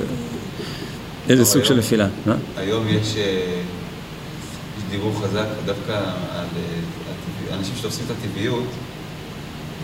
איזה 1.29 1.45
סוג 1.45 1.65
של 1.65 1.75
נפילה. 1.75 2.09
היום 2.57 2.89
יש... 2.89 3.17
דיבור 4.91 5.13
חזק 5.23 5.47
דווקא 5.65 5.93
על 6.33 6.47
אה, 7.51 7.55
אנשים 7.55 7.75
שתופסים 7.77 8.07
את 8.07 8.11
הטבעיות 8.11 8.65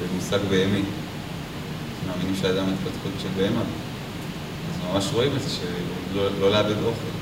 במושג 0.01 0.39
בהמי. 0.51 0.83
מאמינים 2.07 2.35
שהאדם 2.41 2.65
התפתחות 2.69 3.13
של 3.23 3.29
בהמה. 3.37 3.61
אז 3.61 4.93
ממש 4.93 5.09
רואים 5.13 5.33
את 5.37 5.43
זה, 5.43 5.49
שלא 5.51 6.29
לא 6.41 6.51
לאבד 6.51 6.77
אוכל. 6.85 7.15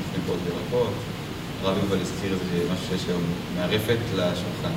לפני 0.00 0.24
פה 0.26 0.32
ירקות. 0.32 0.92
הרב 1.64 1.76
יובל 1.82 2.00
הזכיר 2.00 2.36
זה, 2.52 2.58
משהו 2.72 2.86
שיש 2.88 3.08
היום 3.08 3.22
מערפת 3.56 3.98
לשולחן. 4.14 4.74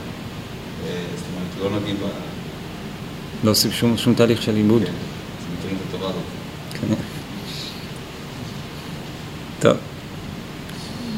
אה, 0.85 1.03
זאת 1.15 1.25
אומרת, 1.35 1.71
לא 1.73 1.79
נוגעים 1.79 1.95
ב... 1.95 2.05
לא 3.43 3.51
עושים 3.51 3.71
שום, 3.71 3.97
שום 3.97 4.13
תהליך 4.13 4.41
של 4.41 4.51
לימוד. 4.51 4.81
כן, 4.83 4.87
אז 4.87 5.57
מכירים 5.57 5.77
את 5.77 5.93
התורה 5.93 6.09
הזאת. 6.09 6.23
כן. 6.73 6.93
טוב. 9.59 9.77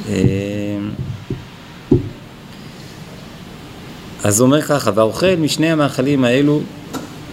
אה, 0.10 0.78
אז 4.24 4.40
הוא 4.40 4.46
אומר 4.46 4.62
ככה, 4.62 4.92
והאוכל 4.96 5.36
משני 5.36 5.72
המאכלים 5.72 6.24
האלו, 6.24 6.62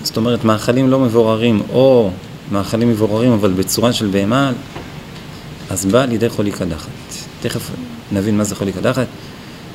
זאת 0.03 0.17
אומרת 0.17 0.45
מאכלים 0.45 0.89
לא 0.89 0.99
מבוררים 1.01 1.63
או 1.73 2.11
מאכלים 2.53 2.91
מבוררים 2.91 3.33
אבל 3.33 3.53
בצורה 3.53 3.93
של 3.93 4.07
בהמה, 4.07 4.53
אז 5.71 5.87
בא 5.87 6.05
לידי 6.05 6.29
חולי 6.29 6.51
קדחת. 6.51 7.28
תכף 7.41 7.71
נבין 8.13 8.37
מה 8.37 8.45
זה 8.45 8.55
חולי 8.55 8.73
קדחת. 8.73 9.07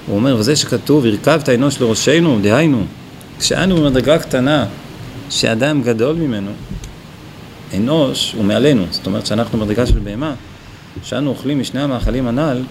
הוא 0.07 0.15
אומר, 0.15 0.35
וזה 0.39 0.55
שכתוב, 0.55 1.05
הרכבת 1.05 1.49
אנוש 1.49 1.81
לראשנו, 1.81 2.39
דהיינו, 2.41 2.83
כשאנו 3.39 3.75
במדרגה 3.75 4.19
קטנה 4.19 4.65
שאדם 5.29 5.81
גדול 5.81 6.15
ממנו, 6.15 6.51
אנוש 7.73 8.33
הוא 8.37 8.45
מעלינו, 8.45 8.85
זאת 8.91 9.05
אומרת 9.05 9.25
שאנחנו 9.25 9.59
במדרגה 9.59 9.85
של 9.85 9.99
בהמה, 9.99 10.33
שאנו 11.03 11.29
אוכלים 11.29 11.59
משני 11.59 11.81
המאכלים 11.81 12.27
הנ"ל, 12.27 12.63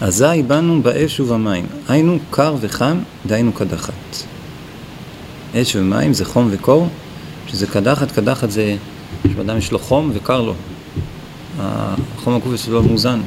אזי 0.00 0.42
באנו 0.46 0.82
באש 0.82 1.20
ובמים, 1.20 1.66
היינו 1.88 2.18
קר 2.30 2.54
וחם, 2.60 2.98
דהיינו 3.26 3.52
קדחת. 3.52 3.92
אש 5.54 5.76
ומים 5.76 6.12
זה 6.12 6.24
חום 6.24 6.48
וקור, 6.50 6.88
שזה 7.46 7.66
קדחת, 7.66 8.10
קדחת 8.12 8.50
זה, 8.50 8.76
כשאדם 9.24 9.58
יש 9.58 9.72
לו 9.72 9.78
חום 9.78 10.10
וקר 10.14 10.40
לו. 10.40 10.54
החום 11.58 12.34
הגוף 12.34 12.56
שלו 12.56 12.82
מאוזן. 12.82 13.20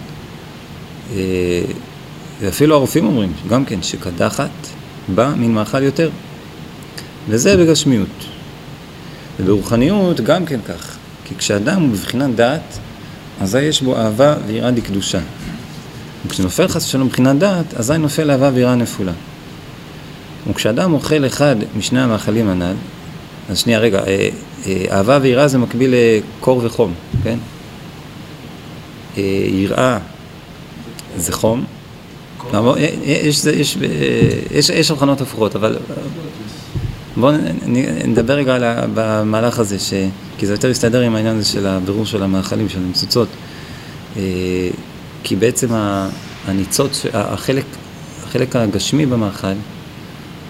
אה, 1.11 1.61
ואפילו 2.41 2.75
הרופאים 2.75 3.05
אומרים, 3.05 3.33
גם 3.49 3.65
כן, 3.65 3.81
שקדחת 3.81 4.49
בא 5.15 5.33
מן 5.37 5.51
מאכל 5.51 5.83
יותר. 5.83 6.09
וזה 7.29 7.57
בגשמיות. 7.57 8.25
וברוחניות 9.39 10.21
גם 10.21 10.45
כן 10.45 10.59
כך. 10.67 10.97
כי 11.25 11.35
כשאדם 11.35 11.81
הוא 11.81 11.89
בבחינת 11.89 12.35
דעת, 12.35 12.79
אזי 13.41 13.61
יש 13.61 13.81
בו 13.81 13.97
אהבה 13.97 14.35
ויראה 14.47 14.71
דקדושה. 14.71 15.19
וכשנופל 16.25 16.67
חס 16.67 16.85
ושלום 16.85 17.07
מבחינת 17.07 17.37
דעת, 17.37 17.73
אזי 17.73 17.97
נופל 17.97 18.31
אהבה 18.31 18.49
ויראה 18.53 18.75
נפולה. 18.75 19.11
וכשאדם 20.49 20.93
אוכל 20.93 21.25
אחד 21.25 21.55
משני 21.77 22.01
המאכלים 22.01 22.49
הנ"ל, 22.49 22.75
אז 23.49 23.59
שנייה, 23.59 23.79
רגע, 23.79 23.99
אה, 23.99 24.29
אה, 24.65 24.85
אהבה 24.91 25.19
ויראה 25.21 25.47
זה 25.47 25.57
מקביל 25.57 25.93
לקור 25.93 26.61
וחום, 26.63 26.93
כן? 27.23 27.37
אה, 29.17 29.21
יראה 29.47 29.97
זה 31.17 31.31
חום. 31.31 31.63
יש, 33.03 33.45
יש, 33.45 33.77
יש, 34.51 34.69
יש 34.69 34.91
הבחנות 34.91 35.21
הפוכות, 35.21 35.55
אבל 35.55 35.77
בואו 37.17 37.33
נדבר 38.07 38.33
רגע 38.33 38.55
על 38.55 38.63
המהלך 38.97 39.59
הזה, 39.59 39.79
ש... 39.79 39.93
כי 40.37 40.47
זה 40.47 40.53
יותר 40.53 40.69
יסתדר 40.69 41.01
עם 41.01 41.15
העניין 41.15 41.35
הזה 41.35 41.45
של 41.45 41.67
הבירור 41.67 42.05
של 42.05 42.23
המאכלים, 42.23 42.69
של 42.69 42.79
המצוצות. 42.79 43.27
כי 45.23 45.35
בעצם 45.39 45.67
הניצוץ, 46.47 47.05
החלק, 47.13 47.65
החלק 48.23 48.55
הגשמי 48.55 49.05
במאכל, 49.05 49.47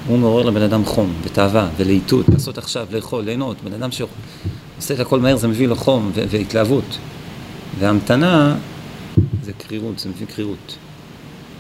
הוא 0.08 0.19
מעורר 0.19 0.43
לבן 0.43 0.62
אדם 0.62 0.86
חום 0.86 1.13
ותאווה 1.23 1.67
ולהיטות, 1.78 2.26
לעשות 2.30 2.58
עכשיו, 2.58 2.88
לאכול, 2.91 3.23
ליהנות. 3.23 3.58
בן 3.63 3.73
אדם 3.73 3.89
שעושה 3.91 4.93
את 4.93 4.99
הכל 4.99 5.19
מהר 5.19 5.38
זה 5.38 5.47
מביא 5.47 5.67
לו 5.67 5.76
חום 5.76 6.12
והתלהבות. 6.30 6.97
והמתנה 7.80 8.56
קרירות, 9.67 9.99
זה 9.99 10.10
מביא 10.10 10.28
קרירות. 10.36 10.78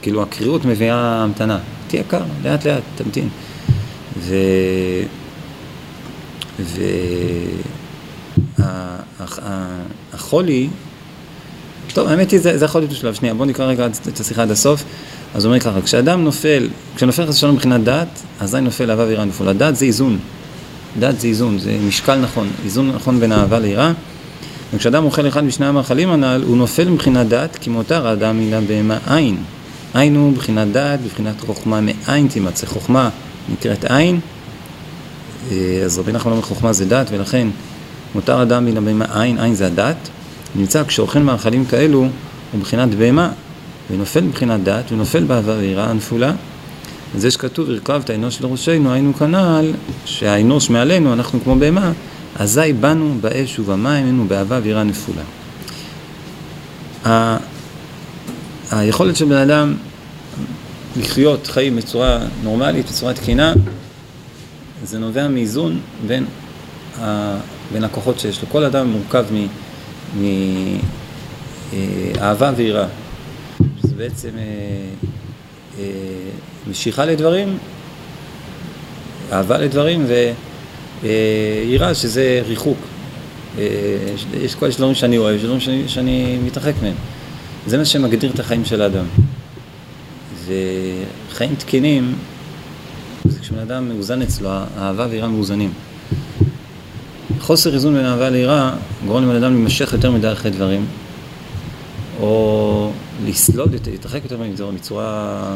כאילו 0.01 0.23
הקרירות 0.23 0.65
מביאה 0.65 1.23
המתנה. 1.23 1.59
תהיה 1.87 2.03
קר, 2.03 2.23
לאט 2.43 2.65
לאט, 2.67 2.83
תמתין. 2.95 3.29
ו... 4.19 4.35
והחולי, 10.11 10.69
טוב, 11.93 12.07
האמת 12.07 12.31
היא, 12.31 12.39
זה, 12.39 12.57
זה 12.57 12.65
יכול 12.65 12.81
להיות 12.81 12.91
בשלב 12.91 13.13
שנייה. 13.13 13.33
בואו 13.33 13.49
נקרא 13.49 13.65
רגע 13.65 13.87
את 14.07 14.19
השיחה 14.19 14.41
עד 14.41 14.51
הסוף. 14.51 14.83
אז 15.35 15.45
הוא 15.45 15.51
אומר 15.51 15.59
ככה, 15.59 15.81
כשאדם 15.81 16.23
נופל, 16.23 16.69
כשנופל 16.95 17.25
חס 17.25 17.35
ושלום 17.35 17.55
מבחינת 17.55 17.83
דת, 17.83 18.21
אזי 18.39 18.61
נופל 18.61 18.91
אהבה 18.91 19.03
ויראה 19.03 19.25
נפול. 19.25 19.47
הדת 19.47 19.75
זה 19.75 19.85
איזון. 19.85 20.19
דת 20.99 21.19
זה 21.19 21.27
איזון, 21.27 21.59
זה 21.59 21.77
משקל 21.87 22.15
נכון. 22.15 22.47
איזון 22.65 22.91
נכון 22.91 23.19
בין 23.19 23.31
אהבה 23.31 23.59
ליראה. 23.59 23.91
וכשאדם 24.73 25.03
אוכל 25.03 25.27
אחד 25.27 25.43
משני 25.43 25.65
המאכלים 25.65 26.09
הנ"ל, 26.09 26.43
הוא 26.47 26.57
נופל 26.57 26.89
מבחינת 26.89 27.27
דת, 27.27 27.55
כי 27.61 27.69
מותר 27.69 28.07
האדם 28.07 28.39
מן 28.39 28.53
הבהמה 28.53 28.97
עין. 29.07 29.37
עין 29.93 30.15
הוא 30.15 30.31
מבחינת 30.31 30.67
דת, 30.71 30.99
בבחינת 30.99 31.41
חוכמה 31.41 31.81
מאין 31.81 32.27
תימצא. 32.27 32.65
חוכמה 32.67 33.09
נקראת 33.53 33.85
עין, 33.85 34.19
אה, 35.51 35.81
אז 35.85 35.99
רבי 35.99 36.11
נחמן 36.11 36.31
אומר 36.31 36.43
חוכמה 36.43 36.73
זה 36.73 36.85
דת, 36.85 37.07
ולכן 37.11 37.47
מותר 38.15 38.41
אדם 38.41 38.65
מן 38.65 38.77
הבהמה 38.77 39.05
עין, 39.21 39.39
עין 39.39 39.55
זה 39.55 39.67
הדת. 39.67 40.09
נמצא 40.55 40.83
כשאוכל 40.83 41.19
מאכלים 41.19 41.65
כאלו, 41.65 41.99
הוא 41.99 42.09
מבחינת 42.59 42.95
בהמה, 42.95 43.31
ונופל 43.91 44.21
מבחינת 44.21 44.63
דת, 44.63 44.91
ונופל 44.91 45.23
באהבה 45.23 45.53
ויראה 45.59 45.89
הנפולה. 45.89 46.31
זה 47.17 47.31
שכתוב, 47.31 47.69
הרכבת 47.69 48.09
אנוש 48.11 48.41
לראשנו, 48.41 48.93
היינו 48.93 49.13
כנ"ל, 49.13 49.71
שהאנוש 50.05 50.69
מעלינו, 50.69 51.13
אנחנו 51.13 51.39
כמו 51.43 51.55
בהמה, 51.55 51.91
אזי 52.35 52.73
באנו 52.73 53.17
באש 53.21 53.59
ובמים, 53.59 53.85
היינו 53.85 54.25
באהבה 54.27 54.59
ויראה 54.63 54.83
נפולה. 54.83 55.23
היכולת 58.71 59.15
של 59.15 59.25
בן 59.25 59.37
אדם 59.37 59.75
לחיות 60.97 61.47
חיים 61.47 61.75
בצורה 61.75 62.19
נורמלית, 62.43 62.85
בצורה 62.85 63.13
תקינה, 63.13 63.53
זה 64.83 64.99
נובע 64.99 65.27
מאיזון 65.27 65.79
בין, 66.07 66.25
ה... 67.01 67.35
בין 67.73 67.83
הכוחות 67.83 68.19
שיש 68.19 68.41
לו. 68.41 68.49
כל 68.49 68.63
אדם 68.63 68.87
מורכב 68.87 69.25
מאהבה 72.19 72.51
ויראה. 72.55 72.87
שזה 73.81 73.95
בעצם 73.95 74.29
אה, 74.37 74.43
אה, 75.79 75.83
משיכה 76.69 77.05
לדברים, 77.05 77.57
אהבה 79.31 79.57
לדברים 79.57 80.05
ויראה 80.07 80.33
אה, 81.03 81.95
שזה 81.95 82.41
ריחוק. 82.47 82.77
אה, 83.57 83.63
יש 84.41 84.55
כל 84.55 84.69
דברים 84.69 84.95
שאני 84.95 85.17
אוהב, 85.17 85.41
דברים 85.41 85.59
שאני, 85.59 85.83
שאני 85.87 86.39
מתרחק 86.45 86.73
מהם. 86.81 86.95
זה 87.67 87.77
מה 87.77 87.85
שמגדיר 87.85 88.31
את 88.31 88.39
החיים 88.39 88.65
של 88.65 88.81
האדם. 88.81 89.05
וחיים 90.45 91.55
תקינים, 91.55 92.15
זה 93.25 93.39
כשבן 93.39 93.59
אדם 93.59 93.89
מאוזן 93.89 94.21
אצלו, 94.21 94.49
האהבה 94.49 95.07
ויראה 95.09 95.27
מאוזנים. 95.27 95.73
חוסר 97.39 97.73
איזון 97.73 97.93
בין 97.93 98.05
אהבה 98.05 98.29
ליראה 98.29 98.71
גורם 99.07 99.23
לבן 99.23 99.35
אדם 99.35 99.53
להימשך 99.53 99.93
יותר 99.93 100.11
מדי 100.11 100.31
אחרי 100.31 100.51
דברים, 100.51 100.85
או 102.19 102.91
לסלוד, 103.25 103.75
להתרחק 103.87 104.23
יותר 104.23 104.37
מזה, 104.37 104.65
בצורה, 104.65 105.55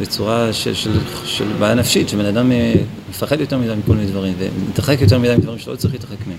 בצורה 0.00 0.52
של, 0.52 0.74
של, 0.74 0.98
של 1.24 1.44
בעיה 1.58 1.74
נפשית, 1.74 2.08
שבן 2.08 2.24
אדם 2.24 2.52
אה, 2.52 2.74
מפחד 3.10 3.40
יותר 3.40 3.58
מדי 3.58 3.72
מכל 3.84 3.92
מיני 3.94 4.06
דברים, 4.06 4.34
ומתרחק 4.38 5.00
יותר 5.00 5.18
מדי 5.18 5.36
מדברים 5.36 5.58
שלא 5.58 5.76
צריך 5.76 5.94
להתרחק 5.94 6.26
מהם. 6.26 6.36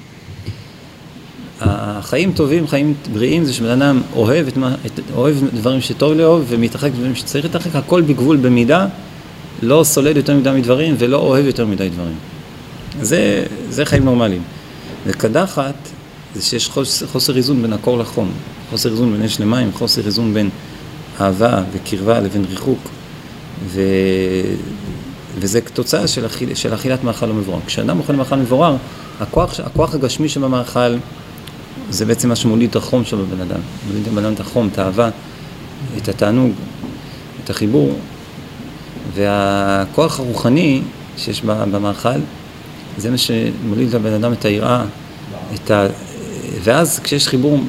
החיים 1.61 2.31
טובים, 2.31 2.67
חיים 2.67 2.93
בריאים, 3.13 3.43
זה 3.43 3.53
שבן 3.53 3.69
אדם 3.81 4.01
אוהב, 4.15 4.47
את 4.47 4.57
את, 4.85 4.99
אוהב 5.15 5.35
דברים 5.53 5.81
שטוב 5.81 6.13
לאהוב 6.13 6.45
ומתרחק 6.47 6.91
דברים 6.91 7.15
שצריך 7.15 7.45
להתרחק, 7.45 7.75
הכל 7.75 8.01
בגבול 8.01 8.37
במידה, 8.37 8.87
לא 9.61 9.83
סולד 9.83 10.17
יותר 10.17 10.35
מדי 10.37 10.51
מדברים 10.51 10.95
ולא 10.97 11.17
אוהב 11.17 11.45
יותר 11.45 11.65
מדי 11.65 11.89
דברים. 11.89 12.15
זה, 13.01 13.45
זה 13.69 13.85
חיים 13.85 14.05
נורמליים. 14.05 14.41
וקדחת 15.05 15.75
זה 16.35 16.41
שיש 16.41 16.69
חוסר, 16.69 17.07
חוסר 17.07 17.37
איזון 17.37 17.61
בין 17.61 17.73
הקור 17.73 17.97
לחום. 17.97 18.31
חוסר 18.69 18.91
איזון 18.91 19.11
בין 19.11 19.21
אש 19.21 19.39
למים, 19.39 19.71
חוסר 19.73 20.05
איזון 20.05 20.33
בין 20.33 20.49
אהבה 21.21 21.63
וקרבה 21.71 22.19
לבין 22.19 22.45
ריחוק, 22.49 22.79
ו... 23.67 23.81
וזה 25.39 25.61
תוצאה 25.61 26.07
של, 26.07 26.25
אכיל, 26.25 26.55
של 26.55 26.73
אכילת 26.73 27.03
מאכל 27.03 27.29
המבורר. 27.29 27.59
כשאדם 27.65 27.99
אוכל 27.99 28.13
מאכל 28.13 28.35
מבורר, 28.35 28.75
הכוח, 29.19 29.59
הכוח 29.59 29.95
הגשמי 29.95 30.29
שבמאכל 30.29 30.97
זה 31.89 32.05
בעצם 32.05 32.29
מה 32.29 32.35
שמוליד 32.35 32.69
את 32.69 32.75
החום 32.75 33.05
שלו 33.05 33.25
בבן 33.25 33.41
אדם. 33.41 33.59
מוליד 33.87 34.07
לבן 34.07 34.25
אדם 34.25 34.33
את 34.33 34.39
החום, 34.39 34.69
את 34.71 34.79
האהבה, 34.79 35.09
את 35.97 36.09
התענוג, 36.09 36.51
את 37.43 37.49
החיבור. 37.49 37.99
והכוח 39.13 40.19
הרוחני 40.19 40.81
שיש 41.17 41.41
במאכל, 41.41 42.19
זה 42.97 43.11
מה 43.11 43.17
שמוליד 43.17 43.95
לבן 43.95 44.13
אדם 44.13 44.33
את 44.33 44.45
היראה, 44.45 44.85
את 45.55 45.71
ה... 45.71 45.87
ואז 46.63 46.99
כשיש 47.03 47.27
חיבור, 47.27 47.59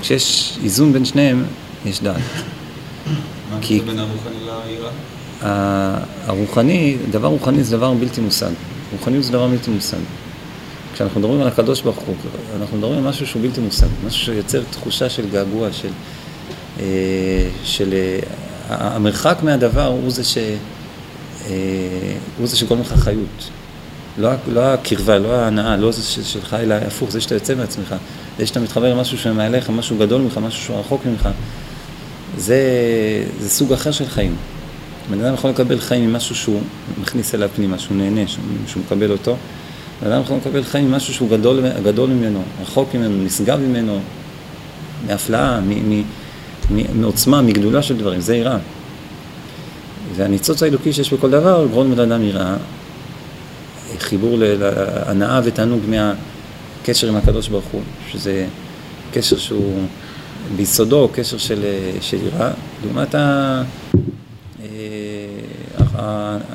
כשיש 0.00 0.58
איזון 0.64 0.92
בין 0.92 1.04
שניהם, 1.04 1.44
יש 1.86 2.02
דעת. 2.02 2.16
מה 3.50 3.58
כי... 3.60 3.80
בין 3.80 3.98
הרוחני? 3.98 4.37
הרוחני, 5.42 6.96
דבר 7.10 7.28
רוחני 7.28 7.64
זה 7.64 7.76
דבר 7.76 7.92
בלתי 7.92 8.20
מושג. 8.20 8.50
רוחניות 8.92 9.24
זה 9.24 9.32
דבר 9.32 9.48
בלתי 9.48 9.70
מושג. 9.70 9.98
כשאנחנו 10.94 11.20
מדברים 11.20 11.40
על 11.40 11.48
הקדוש 11.48 11.80
ברוך 11.82 11.98
הוא, 11.98 12.14
אנחנו 12.60 12.76
מדברים 12.76 12.98
על 12.98 13.04
משהו 13.04 13.26
שהוא 13.26 13.42
בלתי 13.42 13.60
מושג, 13.60 13.86
משהו 14.06 14.20
שיוצר 14.24 14.62
תחושה 14.70 15.08
של 15.08 15.30
געגוע, 15.30 15.72
של... 15.72 15.88
אה, 16.80 16.84
של 17.64 17.92
אה, 17.92 18.18
המרחק 18.68 19.38
מהדבר 19.42 19.86
הוא 19.86 20.10
זה, 20.10 20.24
ש, 20.24 20.38
אה, 20.38 21.54
הוא 22.38 22.46
זה 22.46 22.56
שגורם 22.56 22.80
לך 22.80 22.92
חיות. 22.92 23.50
לא, 24.18 24.30
לא 24.48 24.60
הקרבה, 24.60 25.18
לא 25.18 25.34
ההנאה, 25.34 25.76
לא 25.76 25.92
זה 25.92 26.24
שלך, 26.24 26.54
אלא 26.54 26.74
הפוך, 26.74 27.10
זה 27.10 27.20
שאתה 27.20 27.34
יוצא 27.34 27.54
מעצמך, 27.54 27.94
זה 28.38 28.46
שאתה 28.46 28.60
מתחבר 28.60 28.94
למשהו 28.94 29.18
שמעליך, 29.18 29.70
משהו 29.70 29.96
גדול 29.98 30.22
ממך, 30.22 30.38
משהו 30.38 30.62
שהוא 30.62 30.78
רחוק 30.78 31.06
ממך, 31.06 31.28
זה, 32.36 32.60
זה 33.40 33.50
סוג 33.50 33.72
אחר 33.72 33.90
של 33.90 34.06
חיים. 34.06 34.36
בן 35.10 35.24
אדם 35.24 35.34
יכול 35.34 35.50
לקבל 35.50 35.80
חיים 35.80 36.10
ממשהו 36.10 36.34
שהוא 36.34 36.60
מכניס 37.00 37.34
אליו 37.34 37.48
פנימה, 37.56 37.78
שהוא 37.78 37.96
נהנה, 37.96 38.26
שהוא, 38.26 38.44
שהוא 38.66 38.82
מקבל 38.86 39.10
אותו. 39.10 39.36
בן 40.02 40.12
אדם 40.12 40.22
יכול 40.22 40.36
לקבל 40.36 40.62
חיים 40.62 40.90
ממשהו 40.90 41.14
שהוא 41.14 41.30
גדול, 41.30 41.60
גדול 41.84 42.10
ממנו, 42.10 42.42
רחוק 42.62 42.94
ממנו, 42.94 43.24
נשגב 43.24 43.58
ממנו, 43.60 44.00
מהפלאה, 45.06 45.60
מ, 45.60 45.90
מ, 45.90 46.02
מ, 46.70 47.00
מעוצמה, 47.00 47.42
מגדולה 47.42 47.82
של 47.82 47.96
דברים, 47.96 48.20
זה 48.20 48.36
יראה. 48.36 48.58
והניצוץ 50.16 50.62
האלוקי 50.62 50.92
שיש 50.92 51.12
בכל 51.12 51.30
דבר 51.30 51.66
גורם 51.70 51.92
לבן 51.92 52.12
אדם 52.12 52.22
יראה, 52.22 52.56
חיבור 53.98 54.38
להנאה 54.38 55.40
ותענוג 55.44 55.80
מהקשר 55.88 57.08
עם 57.08 57.16
הקדוש 57.16 57.48
ברוך 57.48 57.64
הוא, 57.72 57.82
שזה 58.08 58.46
קשר 59.12 59.38
שהוא 59.38 59.82
ביסודו 60.56 61.08
קשר 61.14 61.38
של, 61.38 61.64
של 62.00 62.18
יראה, 62.26 62.50
לעומת 62.84 63.14
ה... 63.14 63.62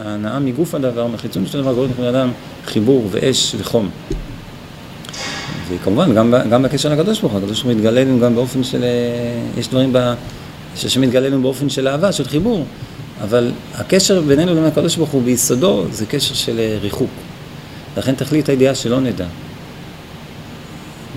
ההנאה 0.06 0.40
מגוף 0.40 0.76
הדבר, 0.76 1.08
מחיצון 1.08 1.46
של 1.46 1.60
הדבר, 1.60 1.74
גורם 1.74 1.90
לבן 1.90 2.16
אדם 2.16 2.32
חיבור 2.66 3.08
ואש 3.12 3.56
וחום. 3.58 3.90
וכמובן, 5.70 6.16
גם, 6.16 6.34
גם 6.50 6.64
בקשר 6.64 6.90
לקדוש 6.90 7.20
ברוך 7.20 7.34
הוא, 7.34 7.42
הקדוש 7.42 7.62
ברוך 7.62 7.72
הוא 7.72 7.82
מתגלה 7.82 8.04
לנו 8.04 8.20
גם 8.20 8.36
באופן 8.36 8.64
של, 8.64 8.84
יש 9.58 9.68
דברים 9.68 9.94
ב, 9.94 10.14
שהשם 10.76 11.02
מתגלה 11.02 11.30
לנו 11.30 11.42
באופן 11.42 11.70
של 11.70 11.88
אהבה, 11.88 12.12
של 12.12 12.24
חיבור, 12.24 12.66
אבל 13.22 13.52
הקשר 13.76 14.22
בינינו 14.22 14.52
לבין 14.52 14.66
הקדוש 14.66 14.96
ברוך 14.96 15.10
הוא 15.10 15.24
ביסודו 15.24 15.86
זה 15.92 16.06
קשר 16.06 16.34
של 16.34 16.60
ריחוק. 16.82 17.10
לכן 17.98 18.16
תכלית 18.16 18.50
הידיעה 18.50 18.76
שלא 18.76 19.00
נדע. 19.02 19.26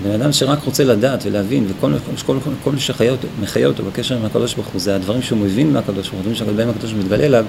בן 0.03 0.11
אדם 0.11 0.31
שרק 0.31 0.63
רוצה 0.63 0.83
לדעת 0.83 1.25
ולהבין, 1.25 1.65
וכל 1.69 1.93
כל, 2.25 2.37
כל, 2.43 2.51
כל 2.63 2.77
שמחיה 2.77 3.67
אותו 3.67 3.83
בקשר 3.83 4.15
עם 4.15 4.25
הקדוש 4.25 4.53
ברוך 4.53 4.67
הוא, 4.67 4.81
זה 4.81 4.95
הדברים 4.95 5.21
שהוא 5.21 5.39
מבין 5.39 5.73
מהקדוש 5.73 6.09
ברוך 6.09 6.11
הוא, 6.11 6.19
הדברים 6.19 6.35
שבהם 6.35 6.69
הקדוש 6.69 6.91
ברוך 6.91 7.05
הוא 7.05 7.11
מתגלה 7.11 7.25
אליו, 7.25 7.45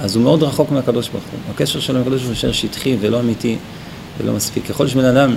אז 0.00 0.16
הוא 0.16 0.24
מאוד 0.24 0.42
רחוק 0.42 0.70
מהקדוש 0.70 1.08
ברוך 1.08 1.24
הוא. 1.24 1.40
הקשר 1.54 1.80
שלו 1.80 1.96
עם 1.96 2.02
הקדוש 2.02 2.20
ברוך 2.20 2.28
הוא 2.28 2.32
נשאר 2.32 2.52
שטחי 2.52 2.96
ולא 3.00 3.20
אמיתי 3.20 3.56
ולא 4.18 4.32
מספיק. 4.32 4.66
ככל 4.66 4.86
שבן 4.86 5.04
אדם 5.04 5.34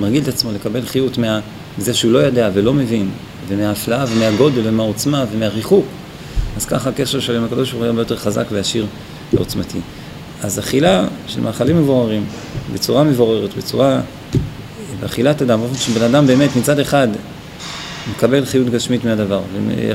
מרגיל 0.00 0.22
את 0.22 0.28
עצמו 0.28 0.52
לקבל 0.52 0.86
חיות 0.86 1.18
מזה 1.18 1.94
שהוא 1.94 2.12
לא 2.12 2.18
יודע 2.18 2.50
ולא 2.54 2.74
מבין, 2.74 3.10
ומההפלאה 3.48 4.04
ומהגודל 4.08 4.60
ומהעוצמה 4.64 5.24
ומהריחוק, 5.32 5.84
אז 6.56 6.66
ככה 6.66 6.90
הקשר 6.90 7.20
שלו 7.20 7.36
עם 7.36 7.44
הקדוש 7.44 7.70
ברוך 7.70 7.82
הוא 7.82 7.86
הרבה 7.86 8.00
יותר 8.00 8.16
חזק 8.16 8.44
ועשיר 8.50 8.86
ועוצמתי. 9.32 9.78
אז 10.42 10.58
אכילה 10.58 11.04
של 11.26 11.40
מאכלים 11.40 11.78
מבוררים, 11.82 12.24
בצורה 12.72 13.04
מבוררת, 13.04 13.56
בצורה, 13.56 14.00
באכילת 15.00 15.42
אדם, 15.42 15.60
באופן 15.60 15.74
שבן 15.74 16.02
אדם 16.02 16.26
באמת 16.26 16.56
מצד 16.56 16.78
אחד 16.78 17.08
מקבל 18.10 18.44
חיות 18.44 18.70
גשמית 18.70 19.04
מהדבר, 19.04 19.40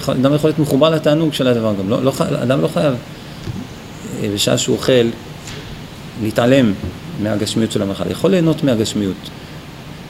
אדם 0.07 0.33
יכול 0.33 0.49
להיות 0.49 0.59
מחובר 0.59 0.89
לתענוג 0.89 1.33
של 1.33 1.47
הדבר 1.47 1.73
גם, 1.79 1.89
לא, 1.89 2.03
לא, 2.03 2.13
אדם 2.43 2.61
לא 2.61 2.67
חייב 2.67 2.93
בשעה 4.29 4.57
שהוא 4.57 4.75
אוכל 4.75 5.09
להתעלם 6.21 6.73
מהגשמיות 7.23 7.71
של 7.71 7.81
המאכל, 7.81 8.11
יכול 8.11 8.31
ליהנות 8.31 8.63
מהגשמיות, 8.63 9.29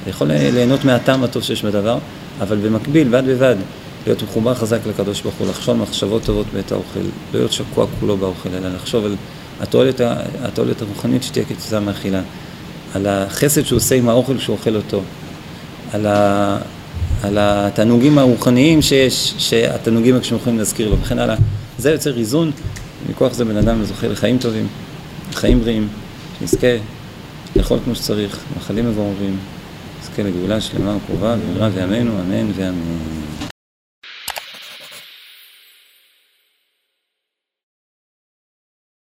יכול 0.08 0.28
ליהנות 0.28 0.86
מהטעם 0.86 1.24
הטוב 1.24 1.44
שיש 1.44 1.66
בדבר, 1.66 1.98
אבל 2.42 2.58
במקביל, 2.58 3.08
בד 3.08 3.24
בבד, 3.28 3.56
להיות 4.06 4.24
מחובר 4.24 4.54
חזק 4.54 4.80
לקדוש 4.88 5.22
ברוך 5.22 5.36
הוא, 5.36 5.48
לחשוב 5.48 5.78
מחשבות 5.78 6.24
טובות 6.24 6.46
בעת 6.54 6.72
האוכל, 6.72 7.00
לא 7.00 7.40
להיות 7.40 7.52
שקוע 7.52 7.86
כולו 8.00 8.18
באוכל, 8.18 8.50
אלא 8.50 8.70
לחשוב 8.76 9.06
על 9.06 9.16
התועלת, 9.62 10.02
התועלת 10.44 10.82
הרוחנית 10.82 11.24
שתהיה 11.24 11.46
כתוצאה 11.46 11.80
מאכילה, 11.80 12.22
על 12.96 13.08
החסד 13.08 13.66
שהוא 13.66 13.78
עושה 13.78 13.96
עם 13.96 14.10
האוכל 14.10 14.38
כשהוא 14.38 14.58
אוכל 14.58 14.76
אותו, 14.76 15.02
על, 15.94 16.06
ה, 16.06 16.58
על 17.24 17.38
התענוגים 17.40 18.18
הרוחניים 18.18 18.82
שיש, 18.82 19.34
שהתענוגים 19.38 20.20
כשהם 20.20 20.38
יכולים 20.38 20.60
להזכיר 20.60 20.90
לו 20.90 21.00
וכן 21.02 21.20
הלאה. 21.20 21.36
זה 21.78 21.92
יוצר 21.92 22.18
איזון, 22.18 22.52
מכוח 23.10 23.34
זה 23.34 23.46
בן 23.46 23.58
אדם 23.58 23.84
זוכה 23.84 24.08
לחיים 24.08 24.38
טובים, 24.38 24.68
לחיים 25.32 25.60
בריאים, 25.60 25.88
שנזכה 26.40 26.68
לאכול 27.56 27.80
כמו 27.86 27.96
שצריך, 27.96 28.40
מאכלים 28.56 28.90
מבוררים, 28.90 29.38
נזכה 30.02 30.24
לגאולה 30.24 30.62
שלמה 30.62 30.96
וקרובה, 30.96 31.36
במהרה 31.36 31.70
בימינו, 31.70 32.12
אמן 32.20 32.52
ואמן. 32.56 33.23